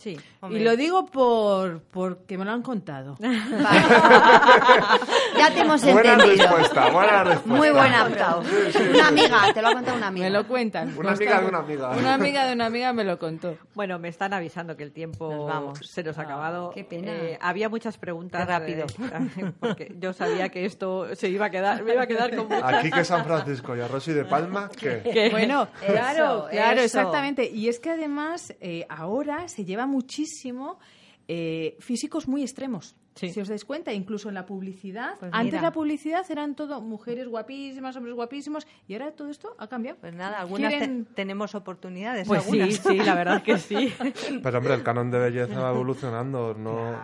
[0.00, 0.16] Sí.
[0.40, 0.60] Hombre.
[0.60, 3.18] Y lo digo por porque me lo han contado.
[3.20, 3.28] ya
[5.52, 6.46] te hemos Buena entendido.
[6.48, 7.54] respuesta, buena respuesta.
[7.54, 8.06] Muy buena.
[8.06, 10.24] Una amiga, te lo ha contado una amiga.
[10.26, 10.94] Me lo cuentan.
[10.96, 11.90] Una amiga está- de una amiga.
[11.90, 13.56] Una amiga de una amiga me lo contó.
[13.74, 15.78] Bueno, me están avisando que el tiempo Nos vamos.
[15.86, 16.72] se nos ha acabado.
[16.74, 17.12] qué pena.
[17.12, 18.46] Eh, había muchas preguntas.
[18.46, 18.86] Qué rápido.
[18.86, 22.48] eh, porque yo sabía que esto se iba a quedar, me iba a quedar con
[22.48, 22.62] muchas.
[22.74, 25.00] Aquí que San Francisco y a Rosy de Palma, ¿qué?
[25.02, 26.98] que- Bueno, Eso, claro, claro, eso.
[27.00, 27.50] exactamente.
[27.50, 30.78] Y es que además eh, ahora se lleva muchísimo
[31.28, 32.96] eh, físicos muy extremos.
[33.14, 33.30] Sí.
[33.32, 35.16] Si os dais cuenta, incluso en la publicidad.
[35.18, 35.62] Pues Antes mira.
[35.62, 39.98] la publicidad eran todo mujeres guapísimas, hombres guapísimos, y ahora todo esto ha cambiado.
[40.00, 42.26] Pues nada, algunas te- tenemos oportunidades.
[42.26, 42.76] Pues sí, algunas.
[42.82, 43.92] sí, la verdad que sí.
[44.42, 46.96] Pero hombre, el canon de belleza va evolucionando, no...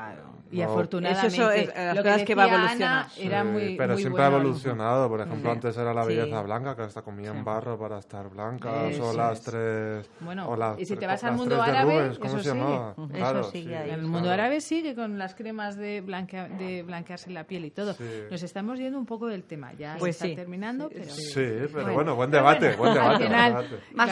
[0.51, 3.13] Y no- afortunadamente, Eso es, eh, las lo cosas que va evolucionando.
[3.19, 5.09] Era Sí, muy, pero muy siempre ha evolucionado.
[5.09, 6.09] Por ejemplo, antes era la Sí.
[6.09, 9.45] belleza blanca, que hasta comían barro para estar blancas, Eso o las es.
[9.45, 10.11] tres...
[10.21, 12.95] Bueno, o las y si te vas al mundo árabe, Rubens, ¿cómo eso se llamaba?
[13.13, 13.83] Claro, Eso sigue sí, ahí.
[13.89, 14.09] En el claro.
[14.09, 17.95] mundo árabe sigue con las cremas de, blanquea- de blanquearse la piel y todo.
[17.95, 18.05] Sí.
[18.31, 19.73] Nos estamos yendo un poco del tema.
[19.75, 20.37] Ya Pues se está sí.
[20.37, 21.11] terminando, pero...
[21.11, 22.15] Sí, pero Bueno.
[22.15, 23.27] buen debate, buen debate.
[23.27, 23.65] Claro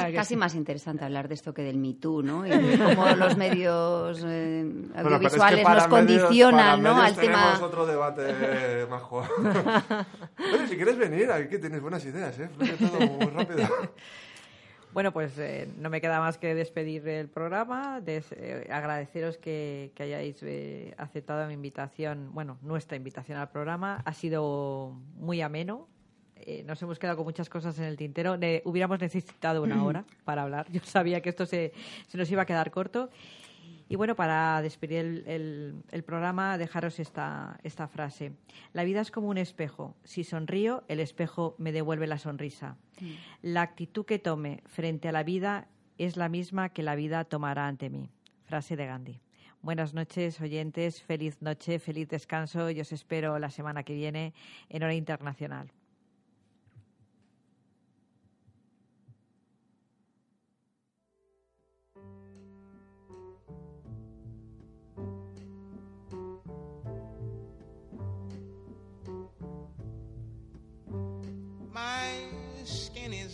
[0.07, 0.37] que casi sí.
[0.37, 2.47] más interesante hablar de esto que del Me Too, ¿no?
[2.47, 2.51] Y
[2.99, 7.01] cómo los medios eh, que audiovisuales nos medios- para ¿no?
[7.03, 7.59] Al tema.
[7.62, 9.27] otro debate, majo.
[10.37, 12.49] Pero si quieres venir, aquí tienes buenas ideas, ¿eh?
[12.57, 13.66] Fluye todo muy rápido.
[14.93, 19.91] Bueno, pues eh, no me queda más que despedir el programa, des- eh, agradeceros que,
[19.97, 24.03] que hayáis eh, aceptado mi invitación, bueno, nuestra invitación al programa.
[24.05, 25.89] Ha sido muy ameno.
[26.37, 28.37] Eh, nos hemos quedado con muchas cosas en el tintero.
[28.37, 30.66] Ne- hubiéramos necesitado una hora para hablar.
[30.70, 31.72] Yo sabía que esto se,
[32.07, 33.11] se nos iba a quedar corto.
[33.89, 38.32] Y bueno, para despedir el, el- el programa, dejaros esta, esta frase.
[38.72, 39.95] La vida es como un espejo.
[40.05, 42.76] Si sonrío, el espejo me devuelve la sonrisa.
[43.43, 45.68] La actitud que tome frente a la vida
[45.99, 48.11] es la misma que la vida tomará ante mí.
[48.45, 49.20] Frase de Gandhi.
[49.62, 51.03] Buenas noches, oyentes.
[51.03, 52.70] Feliz noche, feliz descanso.
[52.70, 54.35] Y os espero la semana que viene
[54.68, 55.70] en Hora Internacional.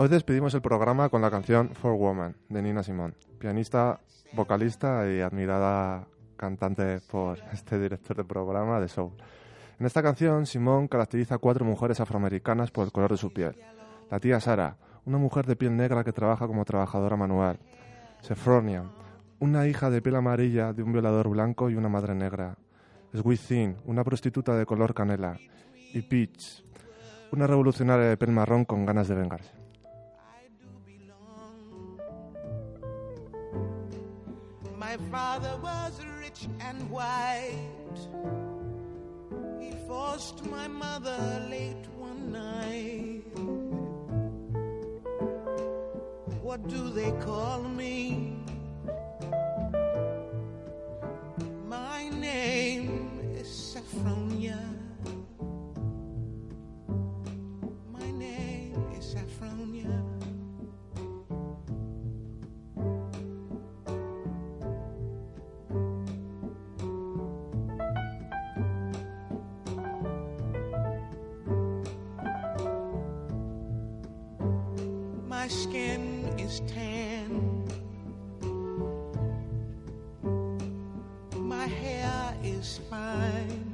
[0.00, 4.00] Hoy despedimos el programa con la canción For Woman de Nina Simone, pianista,
[4.32, 6.06] vocalista y admirada
[6.36, 9.12] cantante por este director de programa de Soul.
[9.80, 13.56] En esta canción, Simone caracteriza a cuatro mujeres afroamericanas por el color de su piel.
[14.10, 17.58] La tía Sara, una mujer de piel negra que trabaja como trabajadora manual.
[18.22, 18.84] Sephronia,
[19.38, 22.56] una hija de piel amarilla de un violador blanco y una madre negra.
[23.12, 25.38] Sweet Thin, una prostituta de color canela.
[25.92, 26.64] Y Peach,
[27.32, 29.52] una revolucionaria de piel marrón con ganas de vengarse.
[46.48, 48.32] What do they call me?
[51.66, 54.58] My name is Saffronia.
[57.92, 59.92] My name is Saffronia.
[75.28, 76.07] My skin
[76.48, 77.68] is tan.
[81.36, 83.64] My hair is fine.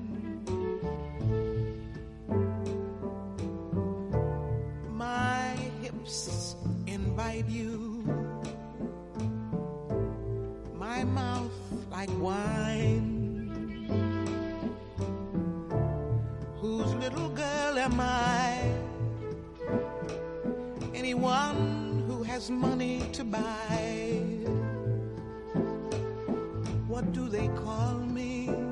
[4.90, 6.56] My hips
[6.88, 8.02] invite you.
[10.74, 11.52] My mouth
[11.92, 13.86] like wine.
[16.60, 18.83] Whose little girl am I?
[22.44, 24.20] Has money to buy.
[26.86, 28.63] What do they call me?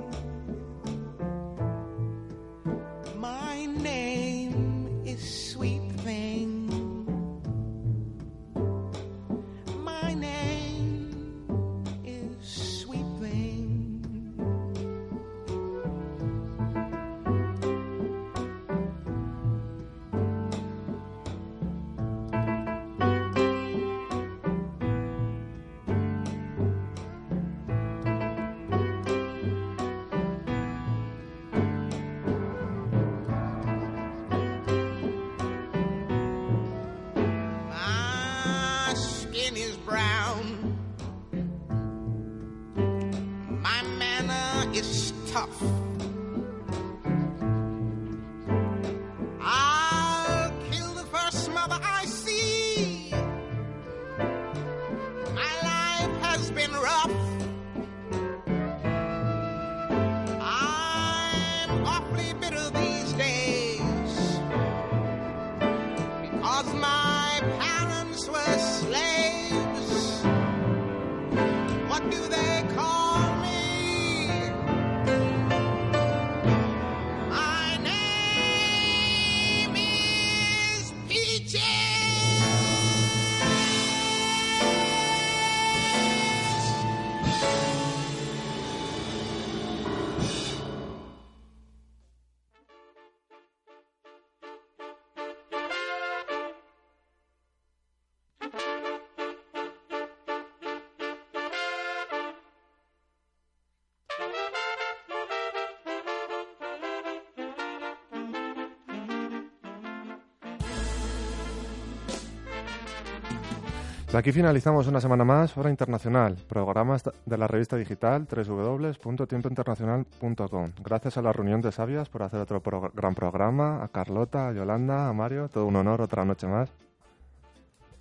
[114.14, 120.72] Aquí finalizamos una semana más, Hora Internacional, programas de la revista digital www.tiempointernacional.com.
[120.84, 124.52] Gracias a la reunión de sabias por hacer otro pro- gran programa, a Carlota, a
[124.52, 126.70] Yolanda, a Mario, todo un honor, otra noche más.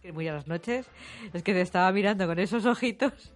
[0.03, 0.87] Muy buenas noches.
[1.33, 3.33] Es que te estaba mirando con esos ojitos.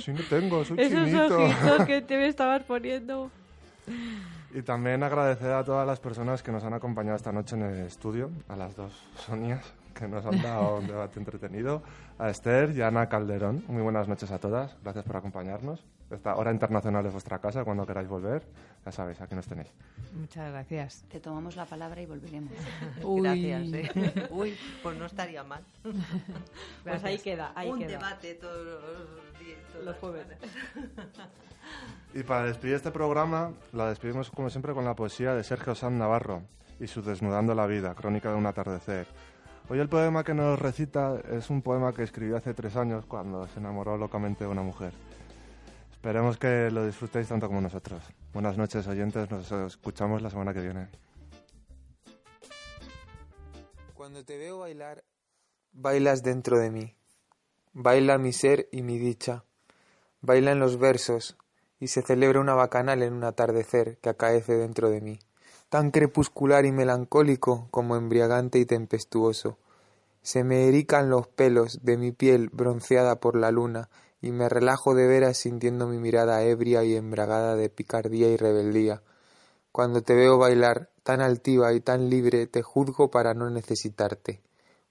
[0.00, 1.36] Sí, no tengo, soy Esos chinito.
[1.38, 3.30] ojitos que te me estabas poniendo.
[4.54, 7.86] Y también agradecer a todas las personas que nos han acompañado esta noche en el
[7.86, 11.82] estudio, a las dos Sonias que nos han dado un debate entretenido,
[12.18, 13.64] a Esther y a Ana Calderón.
[13.68, 15.84] Muy buenas noches a todas, gracias por acompañarnos.
[16.10, 18.42] Esta hora internacional es vuestra casa, cuando queráis volver,
[18.84, 19.72] ya sabéis, aquí nos tenéis.
[20.14, 21.04] Muchas gracias.
[21.10, 22.52] Te tomamos la palabra y volveremos.
[23.02, 23.22] Uy.
[23.22, 23.72] Gracias.
[23.72, 24.28] ¿eh?
[24.30, 25.62] Uy, pues no estaría mal.
[26.84, 27.88] Pues ahí queda, ahí Un queda.
[27.92, 29.58] debate todos los días.
[29.84, 30.26] Los jueves.
[32.14, 35.94] Y para despedir este programa, la despedimos como siempre con la poesía de Sergio Sanz
[35.96, 36.42] Navarro
[36.80, 39.06] y su Desnudando la vida, crónica de un atardecer.
[39.72, 43.48] Hoy el poema que nos recita es un poema que escribió hace tres años cuando
[43.48, 44.92] se enamoró locamente de una mujer.
[45.92, 48.02] Esperemos que lo disfrutéis tanto como nosotros.
[48.34, 49.30] Buenas noches, oyentes.
[49.30, 50.88] Nos escuchamos la semana que viene.
[53.94, 55.04] Cuando te veo bailar,
[55.72, 56.94] bailas dentro de mí.
[57.72, 59.46] Baila mi ser y mi dicha.
[60.20, 61.38] Bailan los versos
[61.80, 65.18] y se celebra una bacanal en un atardecer que acaece dentro de mí.
[65.70, 69.56] Tan crepuscular y melancólico como embriagante y tempestuoso.
[70.22, 73.88] Se me erican los pelos de mi piel bronceada por la luna
[74.20, 79.02] y me relajo de veras sintiendo mi mirada ebria y embragada de picardía y rebeldía.
[79.72, 84.40] Cuando te veo bailar tan altiva y tan libre, te juzgo para no necesitarte.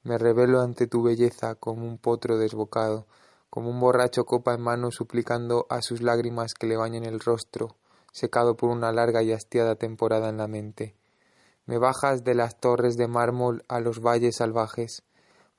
[0.03, 3.05] Me revelo ante tu belleza como un potro desbocado,
[3.49, 7.77] como un borracho copa en mano suplicando a sus lágrimas que le bañen el rostro,
[8.11, 10.95] secado por una larga y hastiada temporada en la mente.
[11.65, 15.03] Me bajas de las torres de mármol a los valles salvajes,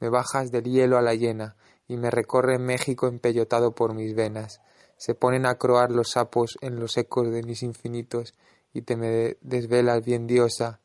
[0.03, 1.55] me bajas del hielo a la llena,
[1.87, 4.61] y me recorre México empellotado por mis venas.
[4.97, 8.35] Se ponen a croar los sapos en los ecos de mis infinitos,
[8.73, 10.81] y te me desvelas bien diosa,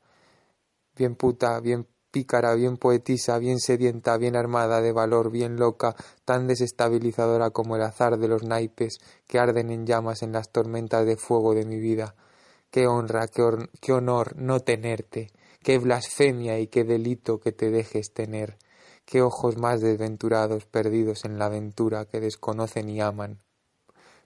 [0.96, 6.46] bien puta, bien pícara, bien poetisa, bien sedienta, bien armada de valor, bien loca, tan
[6.46, 11.18] desestabilizadora como el azar de los naipes que arden en llamas en las tormentas de
[11.18, 12.14] fuego de mi vida.
[12.70, 13.44] Qué honra, qué,
[13.82, 15.32] qué honor no tenerte,
[15.64, 18.60] qué blasfemia y qué delito que te dejes tener,
[19.08, 23.42] qué ojos más desventurados perdidos en la aventura que desconocen y aman.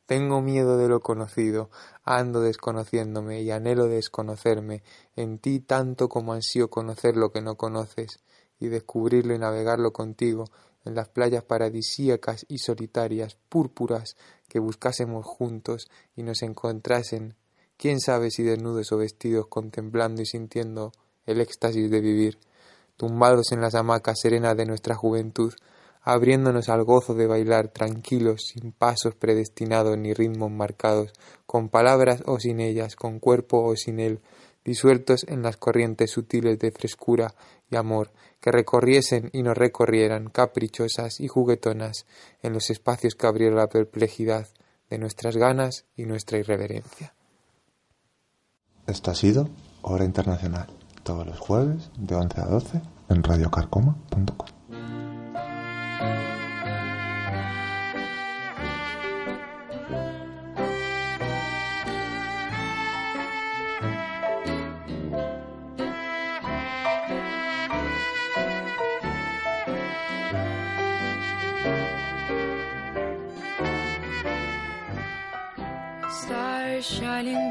[0.08, 1.70] Tengo miedo de lo conocido,
[2.04, 4.82] ando desconociéndome y anhelo desconocerme,
[5.16, 8.24] en ti tanto como ansío conocer lo que no conoces,
[8.60, 10.46] y descubrirlo y navegarlo contigo
[10.84, 14.18] en las playas paradisíacas y solitarias, púrpuras,
[14.48, 17.36] que buscásemos juntos y nos encontrasen,
[17.78, 20.92] quién sabe si desnudos o vestidos, contemplando y sintiendo
[21.28, 22.40] el éxtasis de vivir,
[23.02, 25.52] tumbados en las hamacas serenas de nuestra juventud,
[26.04, 31.12] abriéndonos al gozo de bailar tranquilos, sin pasos predestinados ni ritmos marcados,
[31.48, 34.20] con palabras o sin ellas, con cuerpo o sin él,
[34.64, 37.34] disueltos en las corrientes sutiles de frescura
[37.72, 42.06] y amor, que recorriesen y nos recorrieran, caprichosas y juguetonas,
[42.44, 44.48] en los espacios que abriera la perplejidad
[44.92, 47.16] de nuestras ganas y nuestra irreverencia.
[48.86, 49.50] Esto ha sido
[49.82, 50.68] Hora Internacional,
[51.04, 54.48] todos los jueves de 11 a 12 en radiocarcoma.com.
[76.82, 77.51] Shining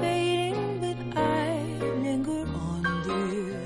[0.00, 1.48] Fading, but I
[2.02, 3.56] linger on, dear.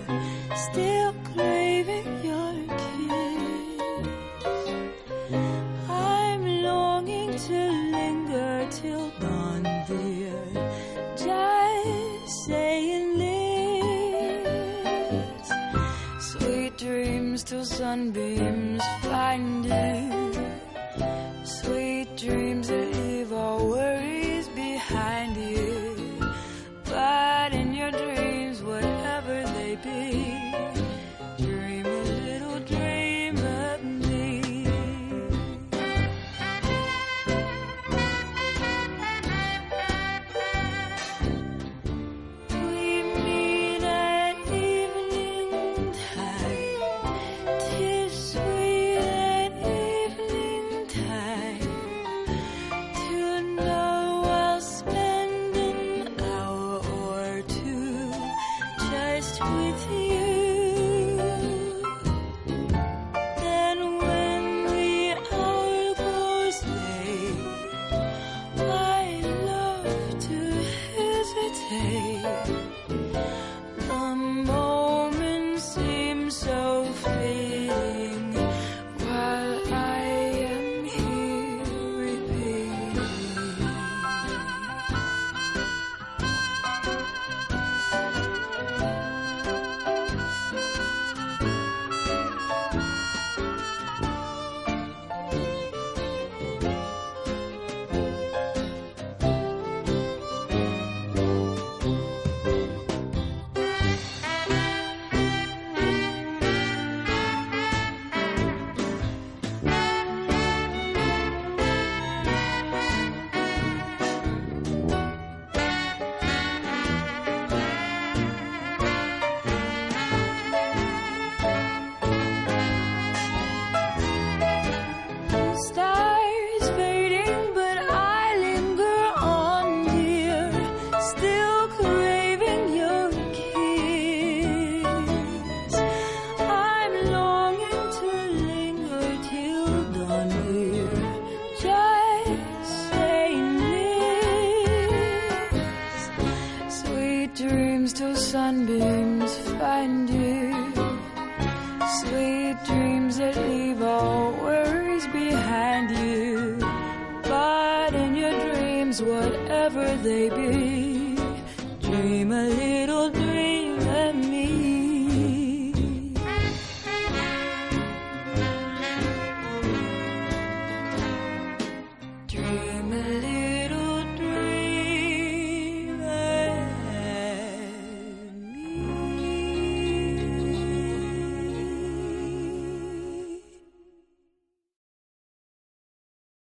[0.71, 3.83] Still craving your kiss.
[5.89, 7.59] I'm longing to
[7.99, 10.43] linger till dawn, dear.
[11.17, 14.43] Just saying this.
[16.21, 19.52] Sweet dreams till sunbeams find